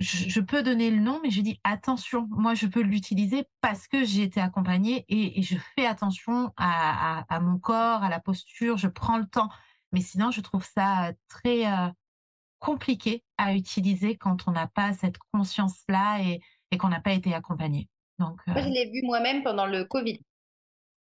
[0.00, 4.04] Je, peux donner le nom, mais je dis attention, moi je peux l'utiliser parce que
[4.04, 9.18] j'ai été accompagnée et, je fais attention à, mon corps, à la posture, je prends
[9.18, 9.48] le temps.
[9.92, 11.88] Mais sinon, je trouve ça très euh,
[12.58, 16.40] compliqué à utiliser quand on n'a pas cette conscience-là et,
[16.78, 17.88] qu'on n'a pas été accompagné.
[18.18, 20.20] Donc, je euh l'ai vu moi-même pendant le Covid.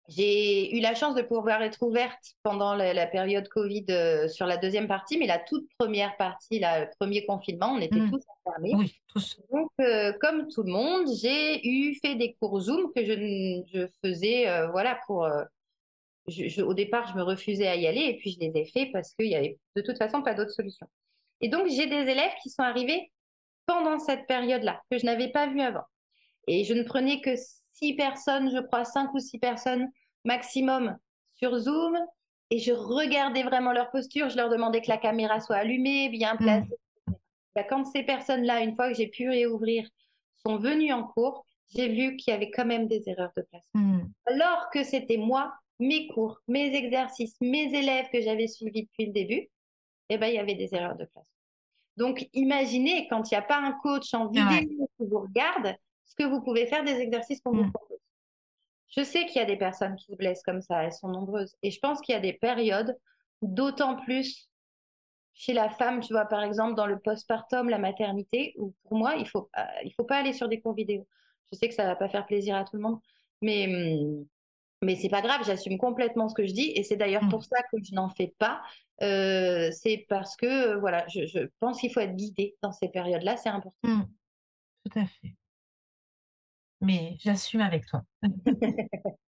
[0.07, 4.55] J'ai eu la chance de pouvoir être ouverte pendant la, période Covid euh, sur la
[4.55, 8.11] deuxième partie, mais la toute première partie, le premier confinement, on était mmh.
[8.11, 8.71] tous enfermés.
[8.75, 9.37] Oui, tous.
[9.51, 13.87] Donc, euh, comme tout le monde, j'ai eu fait des cours Zoom que je, je
[14.01, 15.27] faisais, euh, voilà, pour.
[16.27, 18.91] Je, au départ, je me refusais à y aller et puis je les ai faits
[18.91, 20.87] parce qu'il y avait de toute façon pas d'autre solution.
[21.41, 23.11] Et donc, j'ai des élèves qui sont arrivés
[23.65, 25.83] pendant cette période-là, que je n'avais pas vu avant.
[26.47, 27.35] Et je ne prenais que
[27.79, 29.89] six personnes, je crois, cinq ou six personnes
[30.25, 30.97] maximum
[31.35, 31.97] sur Zoom.
[32.49, 34.29] Et je regardais vraiment leur posture.
[34.29, 36.37] Je leur demandais que la caméra soit allumée, bien mmh.
[36.37, 36.79] placée.
[37.55, 39.87] Bah, quand ces personnes-là, une fois que j'ai pu réouvrir,
[40.45, 43.65] sont venues en cours, j'ai vu qu'il y avait quand même des erreurs de place.
[43.73, 43.99] Mmh.
[44.25, 49.11] Alors que c'était moi, mes cours, mes exercices, mes élèves que j'avais suivis depuis le
[49.11, 49.49] début,
[50.09, 51.25] eh ben, il y avait des erreurs de place.
[51.97, 55.75] Donc, imaginez quand il n'y a pas un coach en vidéo qui vous regarde,
[56.07, 57.71] ce que vous pouvez faire des exercices qu'on vous mmh.
[57.71, 57.97] propose.
[58.95, 61.55] Je sais qu'il y a des personnes qui se blessent comme ça, elles sont nombreuses.
[61.61, 62.97] Et je pense qu'il y a des périodes,
[63.41, 64.49] d'autant plus
[65.33, 69.15] chez la femme, tu vois, par exemple, dans le postpartum, la maternité, où pour moi,
[69.15, 69.51] il ne faut,
[69.83, 71.05] il faut pas aller sur des cours vidéo.
[71.51, 72.99] Je sais que ça ne va pas faire plaisir à tout le monde,
[73.41, 74.25] mais, mmh,
[74.81, 76.71] mais c'est pas grave, j'assume complètement ce que je dis.
[76.75, 77.29] Et c'est d'ailleurs mmh.
[77.29, 78.61] pour ça que je n'en fais pas.
[79.03, 83.49] Euh, c'est parce que, voilà, je, pense qu'il faut être guidé dans ces périodes-là, c'est
[83.49, 84.07] important.
[84.85, 85.35] Tout à fait
[86.81, 88.03] mais j'assume avec toi.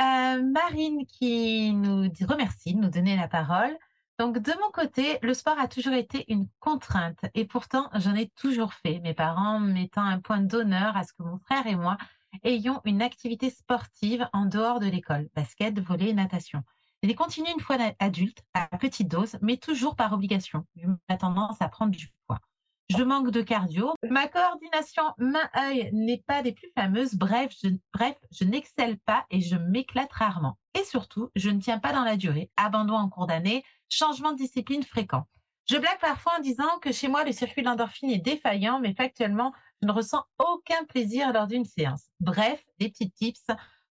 [0.00, 3.76] Euh, Marine qui nous dit, remercie de nous donner la parole.
[4.16, 8.28] Donc, de mon côté, le sport a toujours été une contrainte et pourtant, j'en ai
[8.36, 11.96] toujours fait, mes parents mettant un point d'honneur à ce que mon frère et moi
[12.44, 16.62] ayons une activité sportive en dehors de l'école, basket, volley, natation.
[17.02, 20.64] J'ai continué une fois adulte, à petite dose, mais toujours par obligation.
[20.76, 22.40] J'ai tendance à prendre du poids.
[22.88, 23.92] Je manque de cardio.
[24.08, 27.14] Ma coordination main-œil n'est pas des plus fameuses.
[27.16, 30.58] Bref, je, bref, je n'excelle pas et je m'éclate rarement.
[30.74, 32.50] Et surtout, je ne tiens pas dans la durée.
[32.56, 35.26] Abandon en cours d'année, changement de discipline fréquent.
[35.68, 39.52] Je blague parfois en disant que chez moi, le circuit d'endorphine est défaillant, mais factuellement,
[39.82, 42.06] je ne ressens aucun plaisir lors d'une séance.
[42.20, 43.46] Bref, des petits tips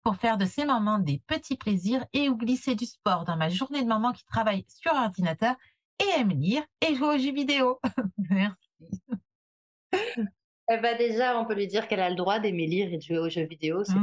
[0.03, 3.49] pour faire de ces moments des petits plaisirs et ou glisser du sport dans ma
[3.49, 5.55] journée de maman qui travaille sur ordinateur
[5.99, 7.79] et aime lire et jouer aux jeux vidéo.
[8.29, 8.64] Merci.
[10.67, 13.01] Eh ben déjà, on peut lui dire qu'elle a le droit d'aimer lire et de
[13.01, 13.93] jouer aux jeux vidéo, c'est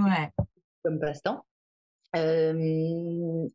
[0.85, 1.45] comme passe-temps.
[2.15, 3.49] Euh,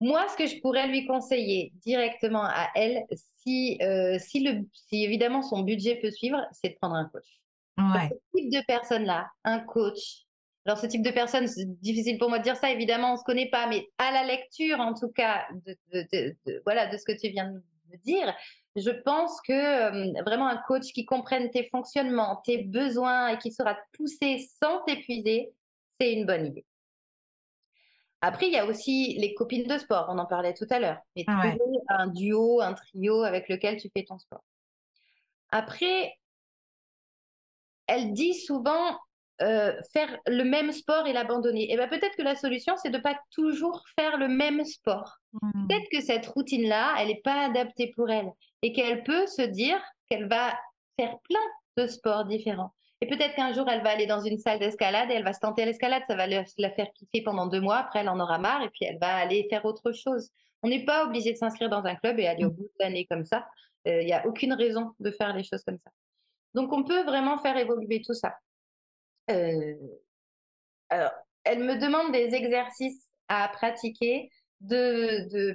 [0.00, 3.04] moi, ce que je pourrais lui conseiller directement à elle,
[3.38, 7.40] si, euh, si, le, si évidemment son budget peut suivre, c'est de prendre un coach.
[7.76, 8.08] Ouais.
[8.10, 10.26] Ce type de personne-là, un coach.
[10.66, 13.18] Alors, ce type de personne, c'est difficile pour moi de dire ça, évidemment, on ne
[13.18, 16.96] se connaît pas, mais à la lecture, en tout cas, de, de, de, voilà, de
[16.96, 18.34] ce que tu viens de me dire,
[18.76, 23.52] je pense que euh, vraiment un coach qui comprenne tes fonctionnements, tes besoins et qui
[23.52, 25.52] saura te pousser sans t'épuiser,
[26.00, 26.64] c'est une bonne idée.
[28.22, 30.98] Après, il y a aussi les copines de sport, on en parlait tout à l'heure.
[31.16, 31.58] Mais Ouais.
[31.88, 34.44] un duo, un trio avec lequel tu fais ton sport.
[35.50, 36.14] Après,
[37.86, 38.98] elle dit souvent
[39.42, 41.72] euh, faire le même sport et l'abandonner.
[41.72, 45.16] Et bien peut-être que la solution, c'est de ne pas toujours faire le même sport.
[45.32, 45.66] Mmh.
[45.66, 48.30] Peut-être que cette routine-là, elle n'est pas adaptée pour elle
[48.62, 50.58] et qu'elle peut se dire qu'elle va
[50.98, 51.40] faire plein
[51.76, 52.72] de sports différents.
[53.00, 55.40] Et peut-être qu'un jour, elle va aller dans une salle d'escalade et elle va se
[55.40, 56.02] tenter à l'escalade.
[56.06, 57.78] Ça va la faire kiffer pendant deux mois.
[57.78, 60.28] Après, elle en aura marre et puis elle va aller faire autre chose.
[60.62, 63.06] On n'est pas obligé de s'inscrire dans un club et aller au bout de l'année
[63.10, 63.46] comme ça.
[63.86, 65.90] Il euh, n'y a aucune raison de faire les choses comme ça.
[66.52, 68.34] Donc, on peut vraiment faire évoluer tout ça.
[69.28, 69.74] Euh,
[70.88, 71.12] alors,
[71.44, 74.30] elle me demande des exercices à pratiquer.
[74.60, 75.54] De, euh,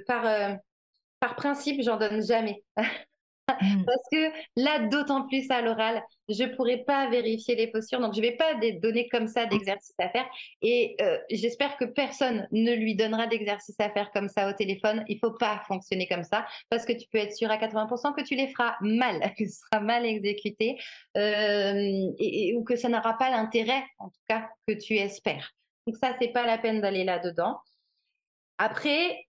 [1.20, 2.64] par principe, j'en donne jamais.
[3.48, 3.84] Mmh.
[3.84, 8.00] Parce que là, d'autant plus à l'oral, je ne pourrais pas vérifier les postures.
[8.00, 10.26] Donc, je ne vais pas donner comme ça d'exercices à faire.
[10.62, 15.04] Et euh, j'espère que personne ne lui donnera d'exercices à faire comme ça au téléphone.
[15.08, 18.14] Il ne faut pas fonctionner comme ça parce que tu peux être sûr à 80%
[18.14, 20.76] que tu les feras mal, que ce sera mal exécuté
[21.16, 22.12] euh,
[22.56, 25.52] ou que ça n'aura pas l'intérêt, en tout cas, que tu espères.
[25.86, 27.60] Donc, ça, c'est pas la peine d'aller là-dedans.
[28.58, 29.26] Après,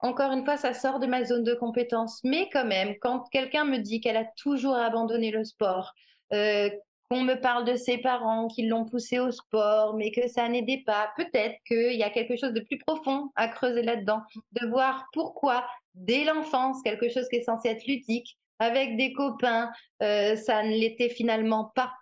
[0.00, 2.20] encore une fois, ça sort de ma zone de compétence.
[2.24, 5.92] Mais quand même, quand quelqu'un me dit qu'elle a toujours abandonné le sport,
[6.32, 6.68] euh,
[7.10, 10.82] qu'on me parle de ses parents qui l'ont poussé au sport, mais que ça n'aidait
[10.84, 14.22] pas, peut-être qu'il y a quelque chose de plus profond à creuser là-dedans,
[14.60, 19.70] de voir pourquoi, dès l'enfance, quelque chose qui est censé être ludique, avec des copains,
[20.02, 21.92] euh, ça ne l'était finalement pas.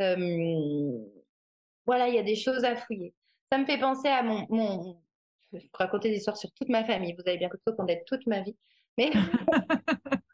[0.00, 0.98] Euh,
[1.86, 3.12] voilà, il y a des choses à fouiller.
[3.52, 4.96] Ça me fait penser à mon,
[5.58, 7.14] je peux raconter des histoires sur toute ma famille.
[7.14, 8.56] Vous avez bien compris qu'on est toute ma vie.
[8.98, 9.10] Mais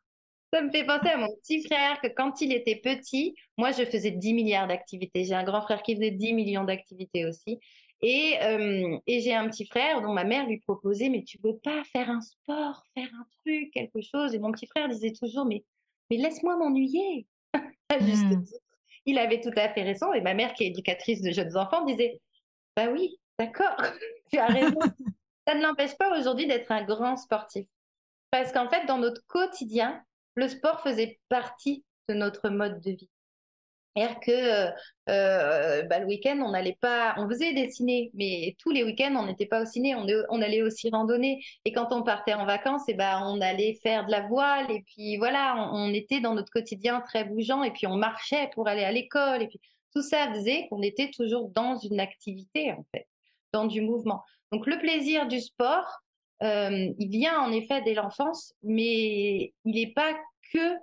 [0.52, 3.84] ça me fait penser à mon petit frère que quand il était petit, moi, je
[3.84, 5.24] faisais 10 milliards d'activités.
[5.24, 7.58] J'ai un grand frère qui faisait 10 millions d'activités aussi.
[8.02, 11.58] Et, euh, et j'ai un petit frère dont ma mère lui proposait, mais tu veux
[11.58, 14.34] pas faire un sport, faire un truc, quelque chose?
[14.34, 15.64] Et mon petit frère disait toujours, mais,
[16.10, 17.26] mais laisse-moi m'ennuyer.
[17.90, 18.44] Mmh.
[19.04, 20.12] Il avait tout à fait raison.
[20.12, 22.20] Et ma mère, qui est éducatrice de jeunes enfants, disait,
[22.76, 23.76] bah oui, d'accord,
[24.32, 24.78] tu as raison.
[25.46, 27.66] ça ne l'empêche pas aujourd'hui d'être un grand sportif.
[28.30, 30.02] Parce qu'en fait, dans notre quotidien,
[30.34, 33.10] le sport faisait partie de notre mode de vie.
[33.96, 34.70] C'est-à-dire que euh,
[35.08, 39.16] euh, bah, le week-end, on n'allait pas, on faisait des ciné, mais tous les week-ends,
[39.16, 41.42] on n'était pas au ciné, on, allait aussi randonner.
[41.64, 44.70] Et quand on partait en vacances, et eh ben, on allait faire de la voile.
[44.70, 47.64] Et puis voilà, on, on, était dans notre quotidien très bougeant.
[47.64, 49.42] Et puis on marchait pour aller à l'école.
[49.42, 49.60] Et puis
[49.92, 53.08] tout ça faisait qu'on était toujours dans une activité, en fait,
[53.52, 54.22] dans du mouvement.
[54.52, 56.00] Donc le plaisir du sport,
[56.42, 60.14] euh, il vient en effet dès l'enfance, mais il n'est pas
[60.52, 60.76] que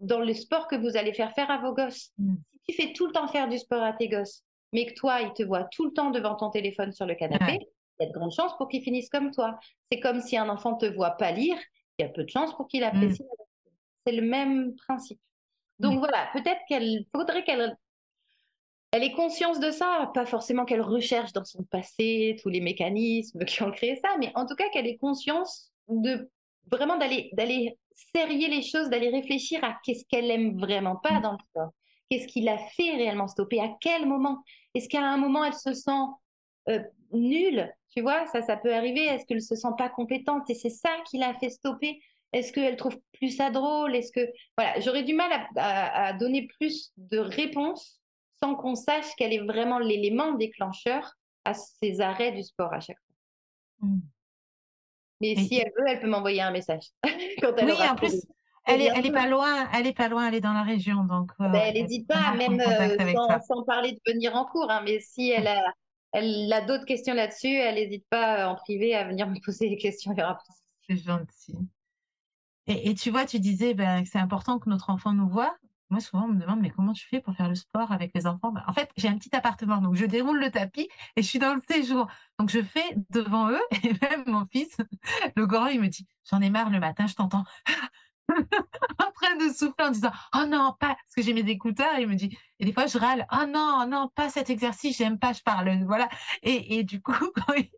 [0.00, 2.12] dans le sport que vous allez faire faire à vos gosses.
[2.18, 2.34] Mmh.
[2.52, 5.20] Si tu fais tout le temps faire du sport à tes gosses, mais que toi,
[5.22, 7.58] ils te voient tout le temps devant ton téléphone sur le canapé,
[7.98, 9.58] il y a de grandes chances pour qu'ils finissent comme toi.
[9.90, 11.56] C'est comme si un enfant te voit pas lire,
[11.98, 12.84] il y a peu de chances pour qu'il mmh.
[12.84, 13.24] apprécie.
[14.06, 15.20] C'est le même principe.
[15.78, 15.98] Donc mmh.
[15.98, 17.76] voilà, peut-être qu'il faudrait qu'elle
[18.92, 23.44] elle est consciente de ça, pas forcément qu'elle recherche dans son passé tous les mécanismes
[23.44, 26.30] qui ont créé ça, mais en tout cas qu'elle ait conscience de
[26.70, 27.78] vraiment d'aller d'aller
[28.14, 31.70] serrer les choses, d'aller réfléchir à qu'est-ce qu'elle aime vraiment pas dans le sport,
[32.10, 34.42] qu'est-ce qui l'a fait réellement stopper, à quel moment,
[34.74, 35.90] est-ce qu'à un moment elle se sent
[36.68, 36.80] euh,
[37.12, 40.48] nulle, tu vois, ça ça peut arriver, est-ce qu'elle se sent pas compétente?
[40.50, 42.00] Et c'est ça qui l'a fait stopper,
[42.32, 46.92] est-ce qu'elle trouve plus ça drôle, est-ce que voilà, j'aurais du mal à donner plus
[46.96, 48.00] de réponses
[48.42, 52.98] sans qu'on sache quel est vraiment l'élément déclencheur à ces arrêts du sport à chaque
[52.98, 53.88] fois.
[53.88, 54.00] Mmh.
[55.20, 56.90] Mais si elle veut, elle peut m'envoyer un message.
[57.04, 58.26] oui, en plus,
[58.66, 61.04] elle est, elle est pas loin, elle est pas loin, elle est dans la région,
[61.04, 61.30] donc.
[61.38, 65.30] Ben, elle n'hésite pas, même sans, sans, parler de venir en cours, hein, mais si
[65.30, 65.62] elle a,
[66.12, 69.78] elle a d'autres questions là-dessus, elle n'hésite pas en privé à venir me poser des
[69.78, 70.14] questions.
[70.88, 71.56] C'est gentil.
[72.66, 75.56] Et, et, tu vois, tu disais ben, que c'est important que notre enfant nous voit.
[75.90, 78.26] Moi, souvent, on me demande, mais comment tu fais pour faire le sport avec les
[78.26, 78.50] enfants?
[78.52, 81.38] Ben, En fait, j'ai un petit appartement, donc je déroule le tapis et je suis
[81.38, 82.08] dans le séjour.
[82.38, 84.76] Donc, je fais devant eux, et même mon fils,
[85.36, 87.44] le grand, il me dit, j'en ai marre le matin, je t'entends
[88.98, 92.08] en train de souffler en disant, oh non, pas, parce que j'ai mes écouteurs, il
[92.08, 95.32] me dit, et des fois, je râle, oh non, non, pas cet exercice, j'aime pas,
[95.32, 96.08] je parle, voilà.
[96.42, 97.70] Et, et du coup, quand il,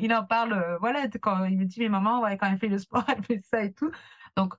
[0.00, 2.68] il, en, parle, euh, voilà, quand il me dit, mais maman, ouais, quand elle fait
[2.68, 3.90] le sport, elle fait ça et tout.
[4.36, 4.54] Donc,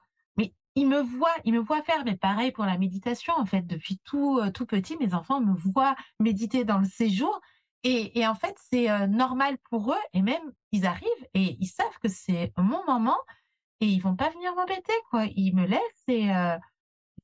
[0.75, 3.99] il me voit, il me voit faire, mais pareil pour la méditation, en fait, depuis
[4.03, 7.39] tout, euh, tout petit, mes enfants me voient méditer dans le séjour.
[7.83, 11.97] Et, en fait, c'est euh, normal pour eux, et même ils arrivent et ils savent
[12.03, 13.17] que c'est mon moment,
[13.79, 15.25] et ils vont pas venir m'embêter, quoi.
[15.33, 16.57] Ils me laissent et euh,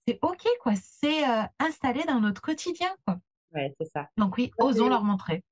[0.08, 0.73] c'est OK, quoi.
[0.75, 1.23] C'est
[1.60, 3.17] installé dans notre quotidien, quoi.
[3.53, 4.08] Ouais, c'est ça.
[4.15, 5.43] Donc oui, osons leur montrer.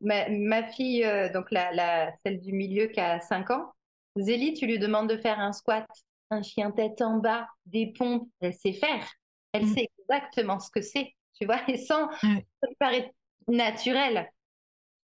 [0.00, 3.72] Ma, ma, fille, donc la, la, celle du milieu qui a 5 ans,
[4.16, 5.86] Zélie, tu lui demandes de faire un squat
[6.30, 9.06] un chien tête en bas, des pompes, elle sait faire.
[9.52, 9.74] Elle mm.
[9.74, 13.12] sait exactement ce que c'est, tu vois, et sans, ça paraît
[13.48, 14.30] naturel.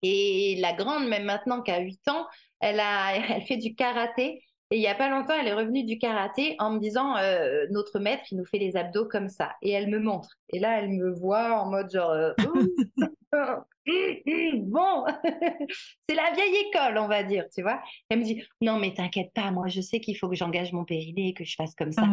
[0.01, 2.25] Et la grande, même maintenant qu'à 8 ans,
[2.59, 4.43] elle, a, elle fait du karaté.
[4.71, 7.65] Et il n'y a pas longtemps, elle est revenue du karaté en me disant euh,
[7.71, 9.55] Notre maître, il nous fait les abdos comme ça.
[9.63, 10.35] Et elle me montre.
[10.49, 12.33] Et là, elle me voit en mode genre euh,
[14.55, 15.05] Bon,
[16.09, 17.81] c'est la vieille école, on va dire, tu vois.
[18.09, 20.85] Elle me dit Non, mais t'inquiète pas, moi, je sais qu'il faut que j'engage mon
[20.85, 22.03] périnée et que je fasse comme ça.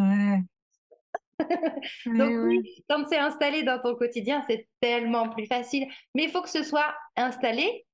[2.06, 5.86] Donc, oui, quand c'est installé dans ton quotidien, c'est tellement plus facile.
[6.14, 7.84] Mais il faut que ce soit installé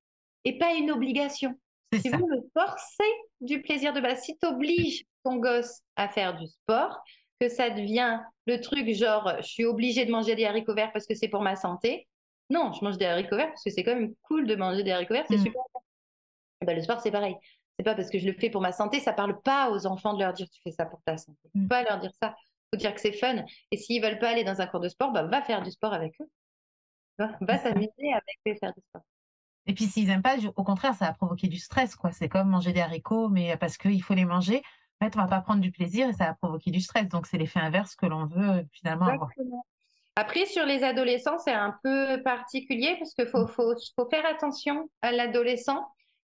[0.44, 1.54] et pas une obligation.
[1.92, 6.36] Si vous le forcez du plaisir de base, si tu obliges ton gosse à faire
[6.36, 7.02] du sport,
[7.38, 11.06] que ça devient le truc genre je suis obligée de manger des haricots verts parce
[11.06, 12.06] que c'est pour ma santé.
[12.52, 14.90] Non, je mange des haricots verts parce que c'est quand même cool de manger des
[14.90, 15.44] haricots verts, c'est mm.
[15.44, 15.62] super.
[16.60, 17.34] Ben, le sport, c'est pareil.
[17.78, 20.12] C'est pas parce que je le fais pour ma santé, ça parle pas aux enfants
[20.12, 21.38] de leur dire tu fais ça pour ta santé.
[21.52, 21.68] Faut mm.
[21.68, 22.36] pas leur dire ça.
[22.72, 23.42] Faut dire que c'est fun.
[23.70, 25.94] Et s'ils veulent pas aller dans un cours de sport, bah, va faire du sport
[25.94, 26.28] avec eux.
[27.40, 29.02] Va s'amuser avec eux faire du sport.
[29.66, 32.12] Et puis s'ils n'aiment pas, au contraire, ça va provoquer du stress, quoi.
[32.12, 34.62] C'est comme manger des haricots, mais parce qu'il faut les manger.
[35.00, 37.08] En fait, on va pas prendre du plaisir et ça va provoquer du stress.
[37.08, 39.30] Donc c'est l'effet inverse que l'on veut finalement avoir.
[40.16, 44.90] Après, sur les adolescents, c'est un peu particulier parce qu'il faut, faut, faut, faire attention
[45.01, 45.87] à l'adolescent.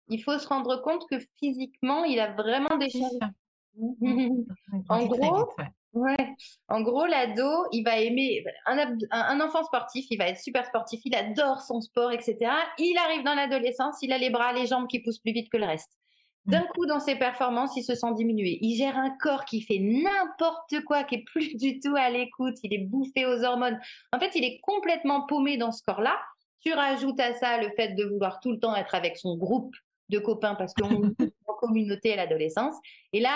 [0.10, 3.19] Il faut se rendre compte que physiquement, il a vraiment des choses.
[4.89, 5.50] en gros,
[5.95, 6.36] Ouais.
[6.67, 11.00] En gros, l'ado, il va aimer un, un, enfant sportif, il va être super sportif,
[11.06, 12.52] il adore son sport, etc.
[12.78, 15.56] Il arrive dans l'adolescence, il a les bras, les jambes qui poussent plus vite que
[15.56, 15.98] le reste.
[16.45, 18.60] D'un coup, dans ses performances, il se sent diminué.
[18.62, 22.55] Il gère un corps qui fait n'importe quoi, qui est plus du tout à l'écoute.
[22.62, 23.79] Il est bouffé aux hormones.
[24.13, 26.19] En fait, il est complètement paumé dans ce corps-là.
[26.63, 29.75] Tu rajoutes à ça le fait de vouloir tout le temps être avec son groupe
[30.10, 32.75] de copains parce qu'on est en communauté à l'adolescence.
[33.12, 33.36] Et là,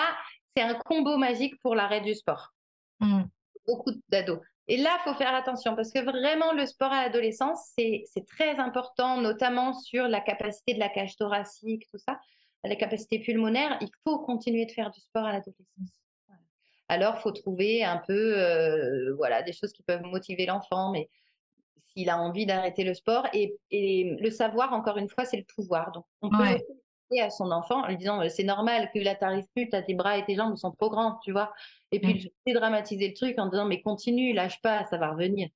[0.56, 2.52] c'est un combo magique pour l'arrêt du sport.
[3.00, 3.22] Mmh.
[3.66, 4.40] Beaucoup d'ados.
[4.68, 8.56] Et là, il faut faire attention parce que vraiment, le sport à l'adolescence, c'est très
[8.60, 12.20] important, notamment sur la capacité de la cage thoracique, tout ça,
[12.64, 13.78] la capacité pulmonaire.
[13.80, 16.00] Il faut continuer de faire du sport à l'adolescence.
[16.88, 21.08] Alors, il faut trouver un peu euh, voilà, des choses qui peuvent motiver l'enfant, mais
[21.88, 25.92] s'il a envie d'arrêter le sport, et, le savoir, encore une fois, c'est le pouvoir.
[25.92, 26.58] Donc, on peut
[27.18, 30.16] à son enfant en lui disant c'est normal que là t'arrives plus, as tes bras
[30.16, 31.52] et tes jambes sont trop grands, tu vois.
[31.90, 32.30] Et puis mmh.
[32.46, 35.48] je dramatiser le truc en disant mais continue, lâche pas, ça va revenir.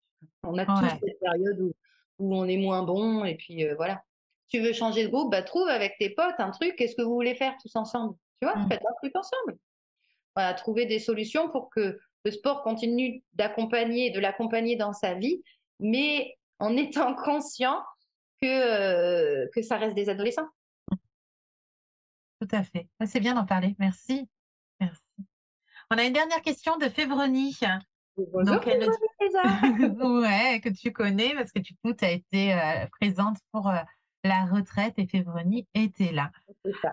[0.42, 1.72] On a tous cette période où,
[2.18, 4.02] où on est moins bon et puis euh, voilà.
[4.48, 7.14] Tu veux changer de groupe, bah trouve avec tes potes un truc, qu'est-ce que vous
[7.14, 8.14] voulez faire tous ensemble?
[8.40, 8.68] Tu vois, mmh.
[8.68, 9.58] faites un truc ensemble.
[10.36, 15.42] Voilà, trouver des solutions pour que le sport continue d'accompagner, de l'accompagner dans sa vie,
[15.80, 17.82] mais en étant conscient
[18.40, 20.48] que, euh, que ça reste des adolescents.
[22.40, 22.88] Tout à fait.
[22.98, 23.74] Ah, c'est bien d'en parler.
[23.78, 24.28] Merci.
[24.80, 25.00] Merci.
[25.90, 27.56] On a une dernière question de Févronie.
[28.16, 28.88] Bonjour, Donc, elle
[30.02, 33.78] ouais, que tu connais parce que du coup, tu as été euh, présente pour euh,
[34.24, 36.30] la retraite et Févronie était là.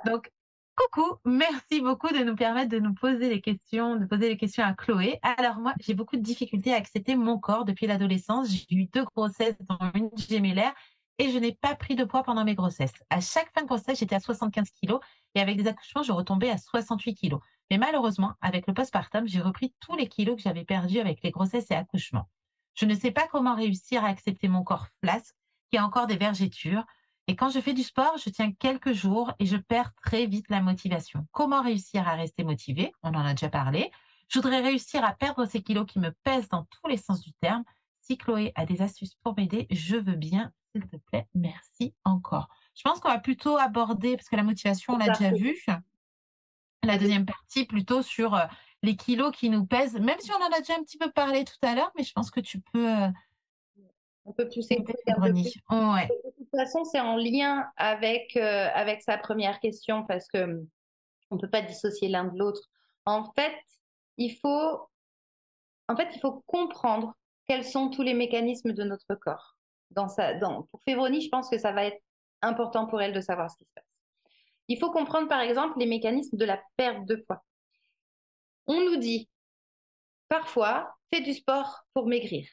[0.06, 0.30] Donc,
[0.76, 4.64] coucou, merci beaucoup de nous permettre de nous poser les questions, de poser les questions
[4.64, 5.20] à Chloé.
[5.38, 8.50] Alors moi, j'ai beaucoup de difficultés à accepter mon corps depuis l'adolescence.
[8.50, 10.74] J'ai eu deux grossesses, dont une gémellaire,
[11.18, 12.94] et je n'ai pas pris de poids pendant mes grossesses.
[13.10, 15.00] À chaque fin de grossesse, j'étais à 75 kilos
[15.36, 17.42] et avec des accouchements, je retombais à 68 kilos.
[17.70, 21.32] Mais malheureusement, avec le postpartum, j'ai repris tous les kilos que j'avais perdus avec les
[21.32, 22.28] grossesses et accouchements.
[22.74, 25.36] Je ne sais pas comment réussir à accepter mon corps flasque,
[25.70, 26.86] qui a encore des vergetures.
[27.28, 30.46] Et quand je fais du sport, je tiens quelques jours et je perds très vite
[30.50, 31.28] la motivation.
[31.32, 32.92] Comment réussir à rester motivé?
[33.04, 33.92] On en a déjà parlé.
[34.28, 37.34] Je voudrais réussir à perdre ces kilos qui me pèsent dans tous les sens du
[37.34, 37.64] terme.
[38.00, 41.28] Si Chloé a des astuces pour m'aider, je veux bien, s'il te plaît.
[41.36, 42.48] Merci encore.
[42.76, 45.56] Je pense qu'on va plutôt aborder, parce que la motivation, on l'a déjà vu,
[46.84, 48.46] la deuxième partie plutôt sur euh,
[48.82, 51.46] les kilos qui nous pèsent, même si on en a déjà un petit peu parlé
[51.46, 52.90] tout à l'heure, mais je pense que tu peux.
[52.90, 53.10] Euh,
[54.26, 54.94] on peut pousser un peu
[55.32, 55.58] plus.
[55.70, 56.10] ouais.
[56.54, 60.68] De toute façon, c'est en lien avec, euh, avec sa première question parce que hum,
[61.30, 62.62] on ne peut pas dissocier l'un de l'autre.
[63.06, 63.56] En fait,
[64.18, 64.90] il faut,
[65.88, 67.16] en fait, il faut comprendre
[67.48, 69.56] quels sont tous les mécanismes de notre corps.
[69.94, 72.02] Pour Févronie, je pense que ça va être
[72.42, 73.84] important pour elle de savoir ce qui se passe.
[74.68, 77.44] Il faut comprendre, par exemple, les mécanismes de la perte de poids.
[78.68, 79.30] On nous dit
[80.30, 82.48] parfois, fais du sport pour maigrir.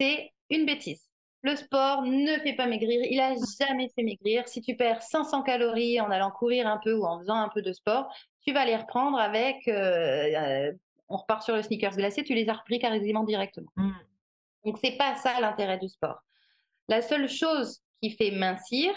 [0.00, 1.08] C'est une bêtise.
[1.44, 3.02] Le sport ne fait pas maigrir.
[3.10, 4.48] Il a jamais fait maigrir.
[4.48, 7.60] Si tu perds 500 calories en allant courir un peu ou en faisant un peu
[7.60, 9.68] de sport, tu vas les reprendre avec.
[9.68, 10.72] Euh, euh,
[11.10, 13.70] on repart sur le sneakers glacé, tu les as repris quasiment directement.
[13.76, 13.94] Donc, mm.
[14.64, 16.18] Donc c'est pas ça l'intérêt du sport.
[16.88, 18.94] La seule chose qui fait mincir,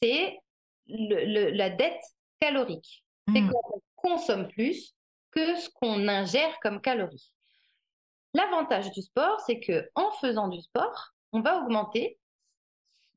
[0.00, 0.38] c'est
[0.86, 2.02] la dette
[2.40, 3.04] calorique.
[3.34, 3.50] C'est mm.
[3.50, 4.94] qu'on consomme plus
[5.32, 7.32] que ce qu'on ingère comme calories.
[8.34, 12.18] L'avantage du sport, c'est que en faisant du sport, on va augmenter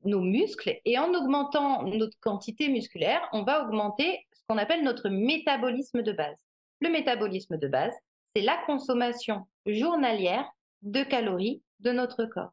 [0.04, 5.08] nos muscles et en augmentant notre quantité musculaire, on va augmenter ce qu'on appelle notre
[5.08, 6.38] métabolisme de base.
[6.80, 7.94] Le métabolisme de base,
[8.34, 10.50] c'est la consommation journalière
[10.82, 12.52] de calories de notre corps.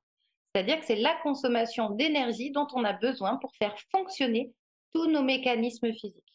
[0.53, 4.51] C'est-à-dire que c'est la consommation d'énergie dont on a besoin pour faire fonctionner
[4.93, 6.33] tous nos mécanismes physiques,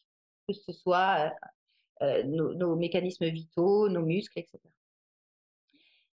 [0.49, 1.31] que ce soit euh,
[2.03, 4.59] euh, nos, nos, mécanismes vitaux, nos muscles, etc.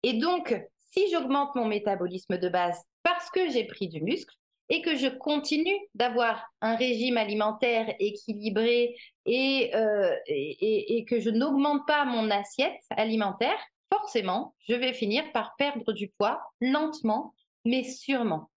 [0.02, 4.34] Et donc, si j'augmente mon métabolisme de base parce que j'ai pris du muscle
[4.68, 8.96] et que je continue d'avoir un régime alimentaire équilibré
[9.28, 13.60] euh, et, et, que je n'augmente pas mon assiette alimentaire,
[13.94, 17.32] forcément, je vais finir par perdre du poids lentement,
[17.64, 18.50] mais sûrement.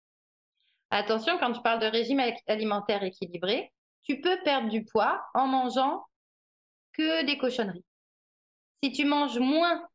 [0.89, 3.72] Attention, quand tu parles de régime alimentaire équilibré,
[4.02, 6.04] tu peux perdre du poids en mangeant
[6.93, 7.86] que des cochonneries.
[8.82, 9.88] Si tu manges moins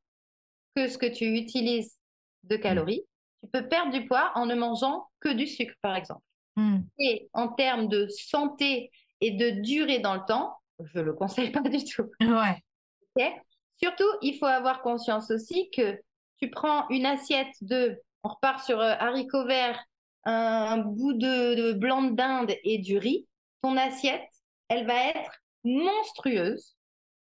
[0.76, 1.98] que ce que tu utilises
[2.44, 3.04] de calories,
[3.44, 6.22] tu peux perdre du poids en ne mangeant que du sucre, par exemple.
[6.56, 6.80] Hmm.
[6.98, 8.90] Et en termes de santé
[9.20, 12.10] et de durée dans le temps, je ne le conseille pas du tout.
[13.16, 13.42] Ouais.
[13.76, 16.00] Surtout, il faut avoir conscience aussi que
[16.40, 19.80] tu prends une assiette de, on repart sur euh, haricots verts,
[20.24, 23.26] un bout de, de blanc de dinde et du riz,
[23.62, 24.28] ton assiette,
[24.68, 25.30] elle va être
[25.64, 26.74] monstrueuse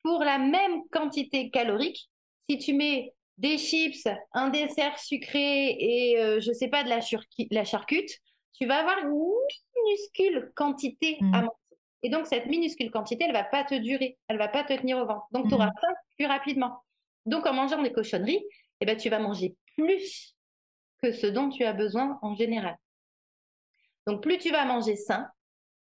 [0.02, 2.08] pour la même quantité calorique.
[2.48, 7.00] Si tu mets des chips, un dessert sucré et euh, je sais pas de la,
[7.50, 8.10] la, charcute,
[8.58, 9.12] tu vas avoir une
[9.84, 11.44] minuscule quantité à mmh.
[11.44, 11.50] manger.
[12.02, 14.98] Et donc cette minuscule quantité, elle va pas te durer, elle va pas te tenir
[14.98, 15.26] au ventre.
[15.32, 15.80] Donc tu auras mmh.
[15.80, 16.82] faim plus rapidement.
[17.26, 18.44] Donc en mangeant des cochonneries,
[18.80, 20.34] eh ben, tu vas manger plus
[21.02, 22.76] que ce dont tu as besoin en général.
[24.06, 25.28] Donc plus tu vas manger sain,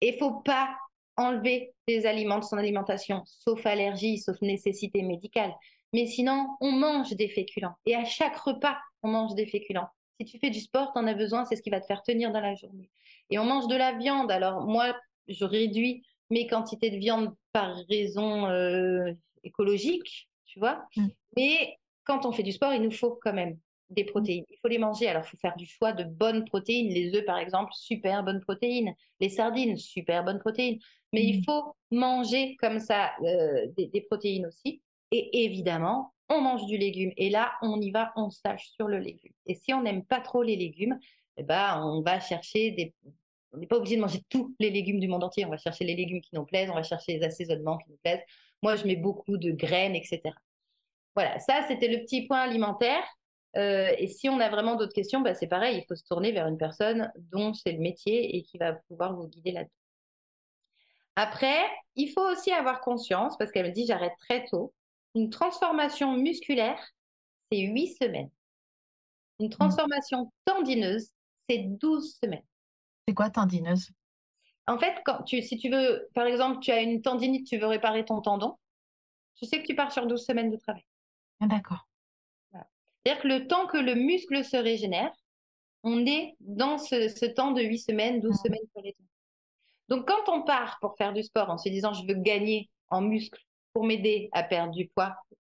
[0.02, 0.76] et faut pas
[1.18, 5.54] enlever des aliments de son alimentation, sauf allergie, sauf nécessité médicale.
[5.94, 7.76] Mais sinon, on mange des féculents.
[7.86, 9.90] Et à chaque repas, on mange des féculents.
[10.20, 12.04] Si tu fais du sport, tu en as besoin, c'est ce qui va te faire
[12.04, 12.90] tenir dans la journée.
[13.30, 14.32] Et on mange de la viande.
[14.32, 14.96] Alors moi,
[15.28, 19.12] je réduis mes quantités de viande par raison euh,
[19.44, 20.86] écologique, tu vois.
[20.96, 21.08] Mm.
[21.38, 23.58] Mais quand on fait du sport, il nous faut quand même
[23.90, 24.46] des protéines.
[24.50, 25.08] Il faut les manger.
[25.08, 26.94] Alors, il faut faire du choix de bonnes protéines.
[26.94, 28.94] Les œufs, par exemple, super bonnes protéines.
[29.20, 30.80] Les sardines, super bonnes protéines.
[31.14, 31.44] Mais il mm.
[31.44, 34.82] faut manger comme ça euh, des, protéines aussi.
[35.12, 37.12] Et évidemment, on mange du légume.
[37.18, 39.34] Et là, on y va, on sache sur le légume.
[39.46, 40.98] Et si on n'aime pas trop les légumes,
[41.38, 42.94] eh ben, on va chercher des.
[43.54, 45.46] On n'est pas obligé de manger tous les légumes du monde entier.
[45.46, 47.98] On va chercher les légumes qui nous plaisent, on va chercher les assaisonnements qui nous
[47.98, 48.24] plaisent.
[48.62, 50.22] Moi, je mets beaucoup de graines, etc.
[51.16, 53.04] Voilà, ça, c'était le petit point alimentaire.
[53.58, 56.32] Euh, et si on a vraiment d'autres questions, bah, c'est pareil, il faut se tourner
[56.32, 59.72] vers une personne dont c'est le métier et qui va pouvoir vous guider là-dedans.
[61.18, 61.60] Après,
[61.96, 64.74] il faut aussi avoir conscience, parce qu'elle me dit j'arrête très tôt,
[65.16, 66.80] une transformation musculaire,
[67.52, 68.30] c'est 8 semaines.
[69.40, 69.52] Une mmh.
[69.52, 71.10] transformation tendineuse,
[71.50, 72.46] c'est 12 semaines.
[73.08, 73.90] C'est quoi tendineuse?
[74.68, 77.68] En fait, quand tu, si tu veux, par exemple, tu as une tendinite, tu veux
[77.68, 78.58] réparer ton tendon,
[79.36, 80.86] tu sais que tu pars sur 12 semaines de travail.
[81.40, 81.88] Ah, d'accord.
[83.04, 85.12] C'est-à-dire que le temps que le muscle se régénère,
[85.84, 89.04] on est dans ce, temps de 8 semaines, 12 semaines sur les temps.
[89.90, 93.02] Donc, quand on part pour faire du sport en se disant je veux gagner en
[93.02, 93.42] muscle
[93.74, 95.16] pour m'aider à perdre du poids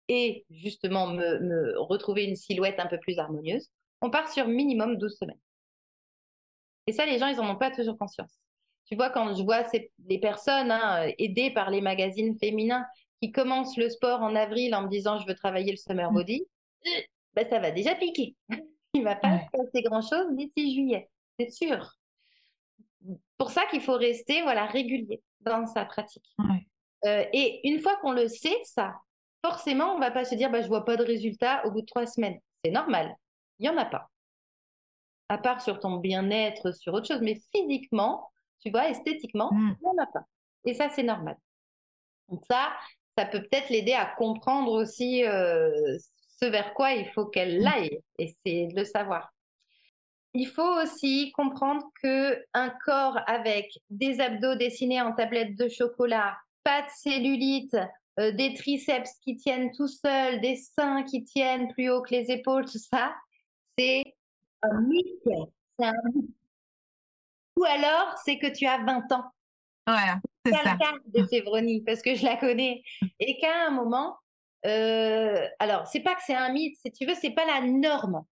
[0.09, 5.17] et justement me, retrouver une silhouette un peu plus harmonieuse, on part sur minimum 12
[5.17, 5.41] semaines.
[6.87, 8.39] Et ça, les gens, ils n'en ont pas toujours conscience.
[8.87, 12.85] Tu vois, quand je vois ces, les personnes hein, aidées par les magazines féminins
[13.23, 16.15] qui commence le sport en avril en me disant je veux travailler le summer Mmh.
[16.15, 16.47] body,
[17.33, 18.37] ben, ça va déjà piquer.
[18.95, 21.09] Il va pas se passer grand-chose d'ici juillet,
[21.39, 21.95] c'est sûr.
[23.39, 26.27] Pour ça qu'il faut rester voilà régulier dans sa pratique.
[26.39, 26.67] Ouais.
[27.07, 28.95] Euh, et une fois qu'on le sait, ça,
[29.45, 31.87] forcément, on va pas se dire bah, je vois pas de résultat au bout de
[31.87, 32.39] trois semaines.
[32.65, 33.15] C'est normal.
[33.59, 34.11] Il y en a pas.
[35.29, 38.31] À part sur ton bien-être, sur autre chose, mais physiquement,
[38.61, 39.77] tu vois, esthétiquement, Mmh.
[39.81, 40.25] il n'y en a pas.
[40.65, 41.37] Et ça, c'est normal.
[42.29, 42.73] Donc ça,
[43.19, 45.97] ça peut peut-être l'aider à comprendre aussi euh,
[46.41, 47.67] ce vers quoi il faut qu'elle Mmh.
[47.67, 48.01] aille.
[48.19, 49.31] Et c'est de le savoir.
[50.35, 56.37] Il faut aussi comprendre que un corps avec des abdos dessinés en tablette de chocolat,
[56.65, 57.77] pas de cellulite,
[58.19, 62.31] euh, des triceps qui tiennent tout seuls, des seins qui tiennent plus haut que les
[62.31, 63.15] épaules, tout ça,
[63.79, 64.03] c'est
[64.63, 65.51] un mythe.
[65.79, 65.93] Un.
[67.57, 69.25] Ou alors, c'est que tu as 20 ans.
[69.87, 70.73] C'est C'est ça.
[70.73, 72.83] le cas de Sévronie, parce que je la connais.
[73.21, 74.17] Et qu'à un moment,
[74.67, 78.25] euh, alors, c'est pas que c'est un mythe, si tu veux, c'est pas la norme.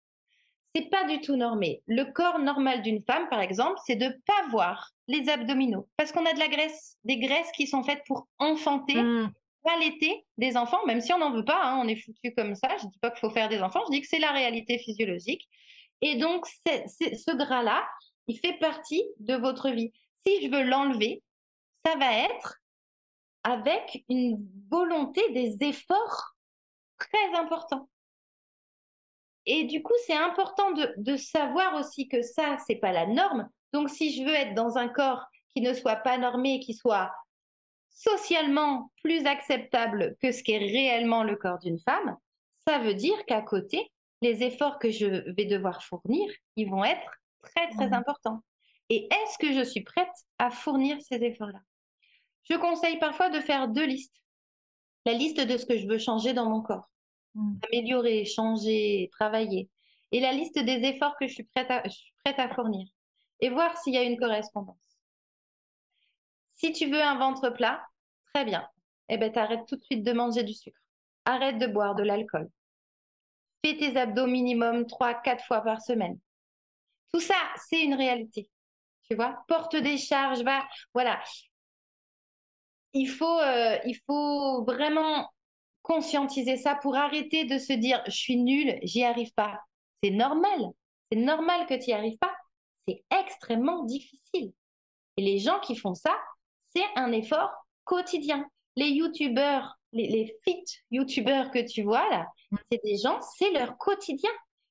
[0.74, 1.82] C'est pas du tout normé.
[1.86, 5.88] Le corps normal d'une femme, par exemple, c'est de pas voir les abdominaux.
[5.96, 9.32] Parce qu'on a de la graisse, des graisses qui sont faites pour enfanter, Mmh.
[9.64, 12.68] allaiter des enfants, même si on n'en veut pas, hein, on est foutu comme ça.
[12.78, 15.46] Je dis pas qu'il faut faire des enfants, je dis que c'est la réalité physiologique.
[16.00, 17.86] Et donc, ce gras-là,
[18.26, 19.92] il fait partie de votre vie.
[20.26, 21.22] Si je veux l'enlever,
[21.84, 22.56] ça va être
[23.44, 24.38] avec une
[24.70, 26.34] volonté des efforts
[26.98, 27.88] très importants.
[29.46, 33.48] Et du coup, c'est important de, de savoir aussi que ça, c'est pas la norme.
[33.72, 35.24] Donc, si je veux être dans un corps
[35.54, 37.12] qui ne soit pas normé, qui soit
[37.90, 42.16] socialement plus acceptable que ce qu'est réellement le corps d'une femme,
[42.66, 43.90] ça veut dire qu'à côté,
[44.20, 47.10] les efforts que je vais devoir fournir, ils vont être
[47.42, 47.94] très, très Mmh.
[47.94, 48.40] importants.
[48.88, 51.60] Et est-ce que je suis prête à fournir ces efforts-là?
[52.48, 54.14] Je conseille parfois de faire deux listes.
[55.06, 56.88] La liste de ce que je veux changer dans mon corps.
[57.36, 59.68] Améliorer, changer, travailler.
[60.10, 62.86] Et la liste des efforts que je suis prête à, fournir.
[63.40, 64.76] Et voir s'il y a une correspondance.
[66.54, 67.82] Si tu veux un ventre plat,
[68.32, 68.68] très bien.
[69.08, 70.80] Eh ben, t'arrêtes tout de suite de manger du sucre.
[71.24, 72.48] Arrête de boire de l'alcool.
[73.64, 76.18] Fais tes abdos minimum 3-4 fois par semaine.
[77.12, 78.48] Tout ça, c'est une réalité.
[79.08, 81.22] Tu vois, porte des charges, va, voilà.
[82.94, 85.30] Il faut, euh, il faut vraiment
[85.82, 89.60] conscientiser ça pour arrêter de se dire je suis nulle, j'y arrive pas.
[90.02, 90.60] C'est normal.
[91.10, 92.32] C'est normal que tu n'y arrives pas.
[92.88, 94.52] C'est extrêmement difficile.
[95.16, 96.16] Et les gens qui font ça,
[96.74, 97.50] c'est un effort
[97.84, 98.46] quotidien.
[98.76, 102.26] Les youtubeurs, les, les fit youtubeurs que tu vois là,
[102.70, 104.30] c'est des gens, c'est leur quotidien.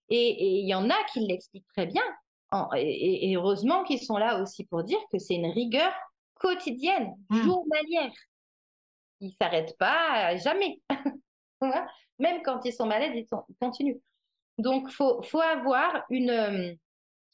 [0.09, 2.03] Et il y en a qui l'expliquent très bien.
[2.51, 5.93] En- et, et heureusement qu'ils sont là aussi pour dire que c'est une rigueur
[6.36, 7.43] quotidienne, Mm.
[7.43, 8.12] journalière.
[9.22, 10.82] Ils s'arrêtent pas euh, jamais.
[12.20, 14.00] Même quand ils sont malades, ils, sont- ils continuent.
[14.58, 16.74] Donc, faut, faut avoir une, euh,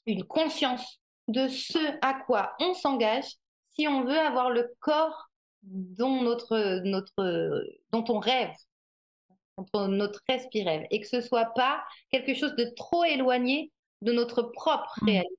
[0.05, 3.25] une conscience de ce à quoi on s'engage
[3.71, 5.29] si on veut avoir le corps
[5.63, 8.53] dont, notre, notre, dont on rêve,
[9.73, 13.71] dont notre esprit rêve, et que ce soit pas quelque chose de trop éloigné
[14.01, 15.05] de notre propre Mm.
[15.07, 15.33] réalité.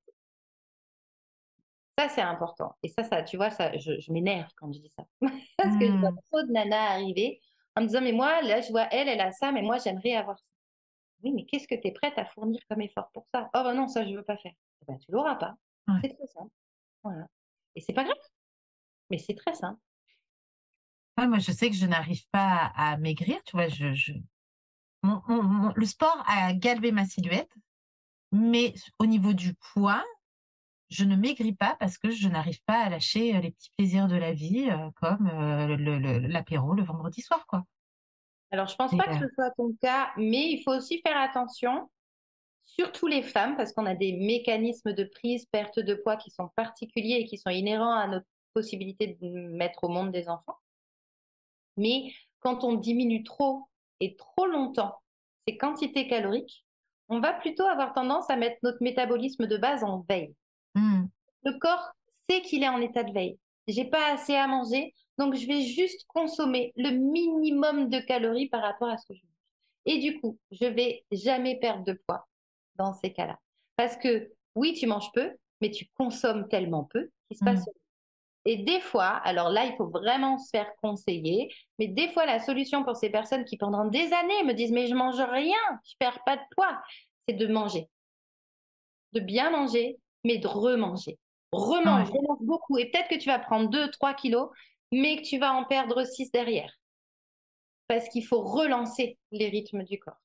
[1.99, 2.77] Ça, c'est important.
[2.83, 5.05] Et ça, ça, tu vois, ça, je, je m'énerve quand je dis ça.
[5.59, 6.19] Parce que je vois Mmh.
[6.31, 7.41] trop de nanas arriver
[7.77, 10.15] en me disant, mais moi, là, je vois elle, elle a ça, mais moi, j'aimerais
[10.15, 10.45] avoir ça.
[11.25, 13.51] Oui, mais qu'est-ce que tu es prête à fournir comme effort pour ça?
[13.55, 14.53] Oh, ben non, ça, je veux pas faire.
[14.83, 15.57] Eh ben, tu l'auras pas.
[15.89, 16.03] Ouais.
[16.03, 16.51] C'est très simple.
[17.05, 17.27] Voilà.
[17.77, 18.17] Et c'est pas grave.
[19.11, 19.81] Mais c'est très simple.
[21.19, 23.69] Ouais, moi, je sais que je n'arrive pas à, à maigrir, tu vois.
[23.69, 24.13] Je, je...
[25.03, 27.51] Mon- mon- mon- le sport a galvé ma silhouette,
[28.33, 30.05] mais au niveau du poids,
[30.91, 34.09] je ne maigris pas parce que je n'arrive pas à lâcher euh, les petits plaisirs
[34.09, 37.64] de la vie, euh, comme euh, le- le- l'apéro le vendredi soir, quoi.
[38.51, 41.18] Alors, je pense Et, pas que ce soit ton cas, mais il faut aussi faire
[41.18, 41.91] attention,
[42.64, 46.49] surtout les femmes, parce qu'on a des mécanismes de prise, perte de poids qui sont
[46.57, 50.57] particuliers et qui sont inhérents à notre possibilité de mettre au monde des enfants.
[51.76, 53.68] Mais quand on diminue trop
[54.01, 55.01] et trop longtemps
[55.47, 56.64] ces quantités caloriques,
[57.09, 60.34] on va plutôt avoir tendance à mettre notre métabolisme de base en veille.
[60.79, 61.09] Hmm,
[61.45, 61.93] Le corps
[62.29, 63.39] sait qu'il est en état de veille.
[63.66, 68.62] J'ai pas assez à manger, donc je vais juste consommer le minimum de calories par
[68.62, 69.29] rapport à ce que je mange.
[69.87, 72.26] Et du coup, je vais jamais perdre de poids
[72.76, 73.39] dans ces cas-là.
[73.76, 77.66] Parce que oui, tu manges peu, mais tu consommes tellement peu qu'il se passe.
[77.66, 77.72] hmm.
[78.45, 82.39] Et des fois, alors là, il faut vraiment se faire conseiller, mais des fois, la
[82.39, 85.95] solution pour ces personnes qui pendant des années me disent mais je mange rien, je
[85.99, 86.81] perds pas de poids,
[87.29, 87.89] c'est de manger.
[89.12, 91.19] De bien manger, mais de remanger.
[91.53, 92.19] Remange, Ouais.
[92.19, 92.79] remange beaucoup.
[92.79, 94.51] Et peut-être que tu vas prendre 2, 3 kilos,
[94.93, 96.73] mais que tu vas en perdre 6 derrière.
[97.87, 100.21] parce qu'il faut relancer les rythmes du corps.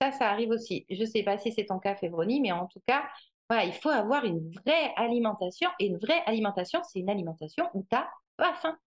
[0.00, 0.86] Ça, ça arrive aussi.
[0.88, 3.02] Je ne sais pas si c'est ton cas, Févronie, mais en tout cas,
[3.50, 5.68] voilà, il faut avoir une vraie alimentation.
[5.80, 8.78] Et une vraie alimentation, c'est une alimentation où tu n'as pas faim.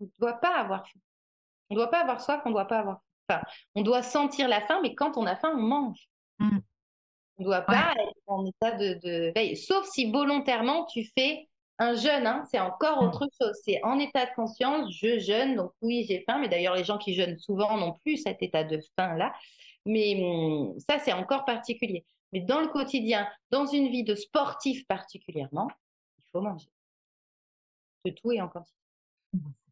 [0.00, 1.00] On ne doit pas avoir faim.
[1.68, 3.42] On ne doit pas avoir soif, on ne doit pas avoir faim.
[3.74, 6.08] on doit sentir la faim, mais quand on a faim, on mange.
[6.38, 6.58] Mmh.
[7.38, 9.56] On ne doit pas être en état de, veille.
[9.56, 13.06] Sauf si volontairement tu fais un jeûne, hein, c'est encore mmh.
[13.06, 13.52] autre chose.
[13.62, 16.96] C'est en état de conscience, je jeûne, donc oui, j'ai faim, mais d'ailleurs, les gens
[16.96, 19.34] qui jeûnent souvent n'ont plus cet état de faim-là.
[19.84, 22.06] Mais mmh, ça, c'est encore particulier.
[22.32, 25.68] Mais dans le quotidien, dans une vie de sportif particulièrement,
[26.18, 26.68] il faut manger.
[28.04, 28.76] De tout et en quantité.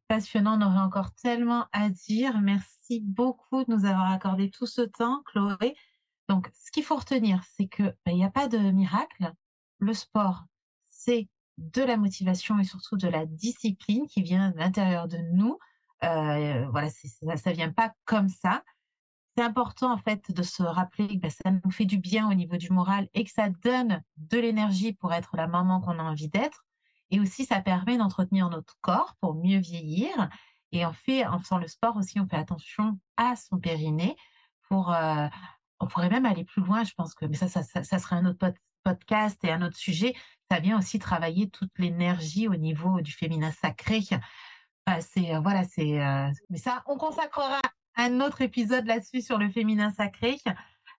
[0.09, 2.41] Passionnant, on aurait encore tellement à dire.
[2.41, 5.75] Merci beaucoup de nous avoir accordé tout ce temps, Chloé.
[6.29, 9.33] Donc, ce qu'il faut retenir, c'est qu'il ben, n'y a pas de miracle.
[9.79, 10.45] Le sport,
[10.85, 15.59] c'est de la motivation et surtout de la discipline qui vient de l'intérieur de nous.
[16.03, 18.63] Euh, voilà, ça ne vient pas comme ça.
[19.37, 22.35] C'est important en fait de se rappeler que ben, ça nous fait du bien au
[22.35, 26.03] niveau du moral et que ça donne de l'énergie pour être la maman qu'on a
[26.03, 26.65] envie d'être.
[27.11, 30.31] Et aussi, ça permet d'entretenir notre corps pour mieux vieillir.
[30.73, 34.17] Et en fait, en faisant le sport aussi, on fait attention à son périnée
[34.69, 34.93] pour.
[34.93, 35.29] Euh,
[35.81, 38.27] on pourrait même aller plus loin, je pense que, mais ça, ça, ça serait un
[38.27, 38.53] autre
[38.83, 40.15] podcast et un autre sujet
[40.51, 44.01] ça vient aussi travailler toute l'énergie au niveau du féminin sacré.
[45.01, 47.61] c'est euh, voilà, c'est euh, mais ça, on consacrera
[47.97, 50.39] un autre épisode là-dessus sur le féminin sacré.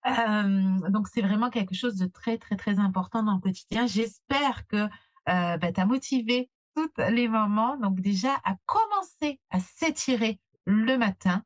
[0.07, 3.87] Euh, donc c'est vraiment quelque chose de très très très important dans le quotidien.
[3.87, 4.87] J'espère que
[5.25, 11.43] bah, tu as motivé toutes les mamans, donc déjà à commencer à s'étirer le matin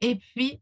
[0.00, 0.60] et puis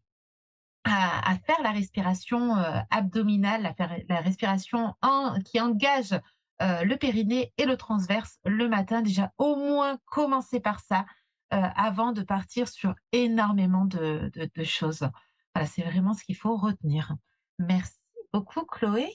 [0.84, 2.54] à, faire la respiration
[2.90, 6.14] abdominale, à faire la respiration en, qui engage
[6.62, 9.02] euh, le périnée et le transverse le matin.
[9.02, 11.04] Déjà, au moins commencer par ça
[11.52, 14.30] euh, avant de partir sur énormément de,
[14.62, 15.08] choses.
[15.54, 17.12] Voilà, c'est vraiment ce qu'il faut retenir.
[17.58, 19.12] Merci beaucoup, Chloé.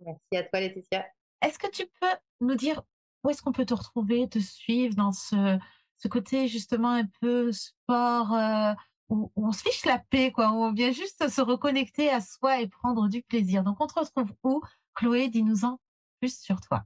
[0.00, 1.06] Merci à toi, Laetitia.
[1.40, 2.82] Est-ce que tu peux nous dire
[3.24, 5.58] où est-ce qu'on peut te retrouver, te suivre dans ce,
[5.96, 8.74] ce côté justement un peu sport euh,
[9.08, 12.66] où, on se fiche la paix, quoi, on vient juste se reconnecter à soi et
[12.66, 13.62] prendre du plaisir.
[13.62, 14.60] Donc, on te retrouve où
[14.94, 15.78] Chloé, dis-nous-en
[16.20, 16.82] plus sur toi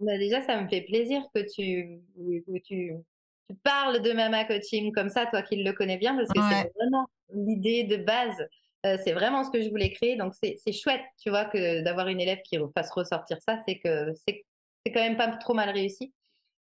[0.00, 2.96] bah Déjà, ça me fait plaisir que tu, tu, tu,
[3.62, 7.06] parles de Mama Coaching comme ça, toi qui le connais bien, parce que c'est vraiment
[7.34, 8.46] l'idée de base.
[8.84, 10.16] Euh, c'est vraiment ce que je voulais créer.
[10.16, 14.12] Donc, c'est chouette, tu vois, que d'avoir une élève qui fasse ressortir ça, c'est que
[14.26, 14.44] c'est
[14.92, 16.12] quand même pas trop mal réussi.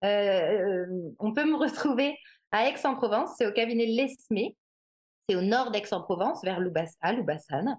[0.05, 0.87] Euh,
[1.19, 2.17] on peut me retrouver
[2.51, 4.57] à Aix-en-Provence, c'est au cabinet Lesmé.
[5.29, 7.79] C'est au nord d'Aix-en-Provence, vers Loubassane.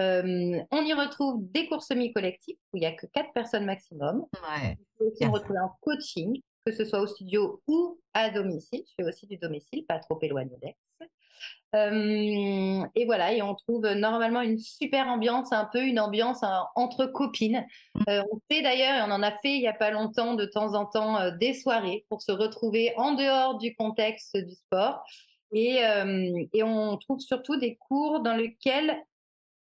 [0.00, 4.24] Euh, on y retrouve des cours semi-collectifs où il n'y a que quatre personnes maximum.
[4.32, 4.78] Ouais.
[5.22, 8.82] On retrouve un coaching, que ce soit au studio ou à domicile.
[8.86, 10.76] Je fais aussi du domicile, pas trop éloigné d'Aix.
[11.74, 16.66] Euh, et voilà, et on trouve normalement une super ambiance, un peu une ambiance hein,
[16.74, 17.66] entre copines.
[17.94, 18.00] Mm.
[18.08, 20.46] Euh, on fait d'ailleurs, et on en a fait il n'y a pas longtemps, de
[20.46, 25.04] temps en temps, des soirées pour se retrouver en dehors du contexte du sport.
[25.52, 25.80] Et,
[26.52, 29.00] et on trouve surtout des cours dans lesquels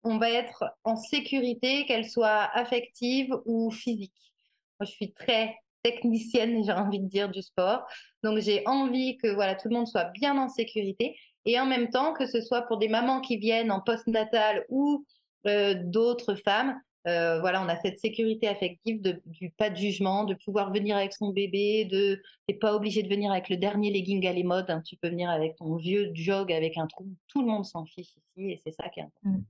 [0.03, 4.34] on va être en sécurité, qu'elle soit affective ou physique.
[4.80, 7.86] Moi, je suis très technicienne, j'ai envie de dire, du sport.
[8.24, 11.17] Donc, j'ai envie que voilà, tout le monde soit bien en sécurité.
[11.45, 15.05] Et en même temps, que ce soit pour des mamans qui viennent en post-natal ou
[15.47, 20.24] euh, d'autres femmes, euh, voilà, on a cette sécurité affective de, du pas de jugement,
[20.24, 23.91] de pouvoir venir avec son bébé, de t'es pas obligé de venir avec le dernier
[23.91, 24.82] legging à les modes, hein.
[24.86, 28.16] tu peux venir avec ton vieux jog avec un trou, tout le monde s'en fiche
[28.16, 29.30] ici et c'est ça qui est important.
[29.30, 29.43] Mmh.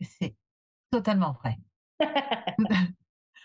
[0.00, 0.34] C'est
[0.90, 1.56] totalement vrai.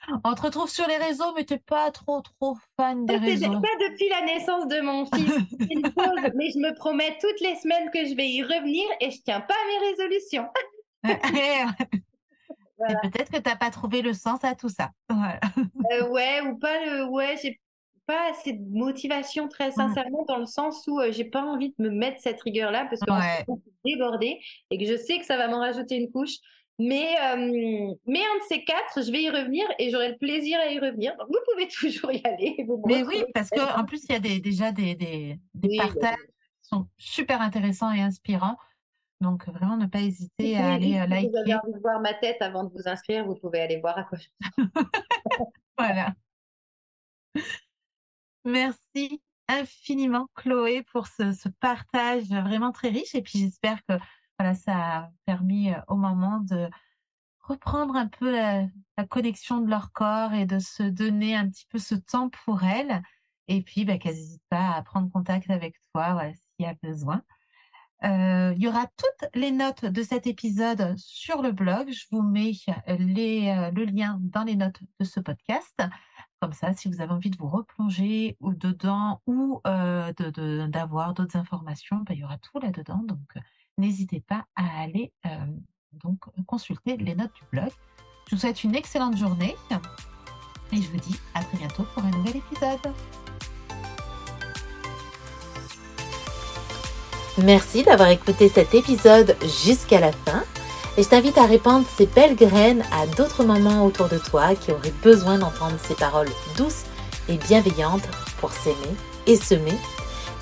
[0.23, 3.59] On te retrouve sur les réseaux, mais tu n'es pas trop, trop fan des réseaux.
[3.59, 5.33] Pas depuis la naissance de mon fils.
[6.35, 9.41] mais je me promets toutes les semaines que je vais y revenir et je tiens
[9.41, 10.47] pas à mes résolutions.
[12.77, 14.91] Peut-être que tu n'as pas trouvé le sens à tout ça.
[15.91, 17.05] Euh, ouais, ou pas le.
[17.05, 17.61] Ouais, j'ai
[18.07, 19.73] pas assez de motivation très mmh.
[19.73, 22.71] sincèrement dans le sens où je euh, j'ai pas envie de me mettre cette rigueur
[22.71, 24.39] là parce que je suis débordée
[24.71, 26.37] et que je sais que ça va m'en rajouter une couche.
[26.77, 30.59] Mais, euh, mais un de ces quatre, je vais y revenir et j'aurai le plaisir
[30.59, 31.15] à y revenir.
[31.17, 32.65] Donc vous pouvez toujours y aller.
[32.85, 36.15] mais oui, parce qu'en plus, il y a des, déjà des, des, des partages
[36.61, 38.57] qui sont super intéressants et inspirants.
[39.21, 41.27] Donc, vraiment, ne pas hésiter à aller euh, liker.
[41.27, 43.79] Si vous avez envie de voir ma tête avant de vous inscrire, vous pouvez aller
[43.79, 44.27] voir à quoi je
[45.77, 46.13] Voilà.
[48.43, 53.15] Merci infiniment, Chloé, pour ce, partage vraiment très riche.
[53.15, 53.93] Et puis, j'espère que
[54.37, 56.69] voilà, ça a permis euh, au moment de
[57.39, 58.67] reprendre un peu la,
[59.09, 63.01] connexion de leur corps et de se donner un petit peu ce temps pour elles.
[63.47, 66.75] Et puis, bah, qu'elles n'hésitent pas à prendre contact avec toi voilà, s'il y a
[66.81, 67.21] besoin.
[68.03, 71.89] Euh, il y aura toutes les notes de cet épisode sur le blog.
[71.91, 72.51] Je vous mets
[72.99, 75.81] les, euh, le lien dans les notes de ce podcast.
[76.41, 80.11] Comme ça, si vous avez envie de vous replonger dedans ou euh,
[80.67, 83.01] d'avoir d'autres informations, bah, il y aura tout là-dedans.
[83.03, 83.37] Donc,
[83.77, 85.13] n'hésitez pas à aller
[85.93, 87.71] donc, consulter les notes du blog.
[88.27, 89.55] Je vous souhaite une excellente journée
[90.71, 92.93] et je vous dis à très bientôt pour un nouvel épisode.
[97.43, 100.43] Merci d'avoir écouté cet épisode jusqu'à la fin
[100.97, 104.71] et je t'invite à répandre ces belles graines à d'autres mamans autour de toi qui
[104.71, 106.85] auraient besoin d'entendre ces paroles douces
[107.27, 108.07] et bienveillantes
[108.39, 108.95] pour s'aimer
[109.27, 109.77] et semer.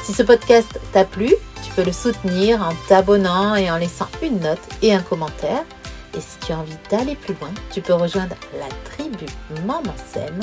[0.03, 1.33] Si ce podcast t'a plu,
[1.63, 5.63] tu peux le soutenir en t'abonnant et en laissant une note et un commentaire.
[6.15, 9.25] Et si tu as envie d'aller plus loin, tu peux rejoindre la tribu
[9.65, 10.41] Maman Sème,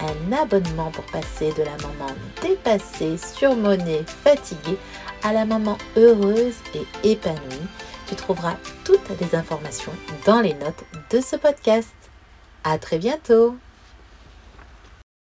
[0.00, 4.78] un abonnement pour passer de la maman dépassée, surmonnée, fatiguée
[5.22, 7.68] à la maman heureuse et épanouie.
[8.06, 9.92] Tu trouveras toutes les informations
[10.26, 11.94] dans les notes de ce podcast.
[12.64, 13.56] À très bientôt!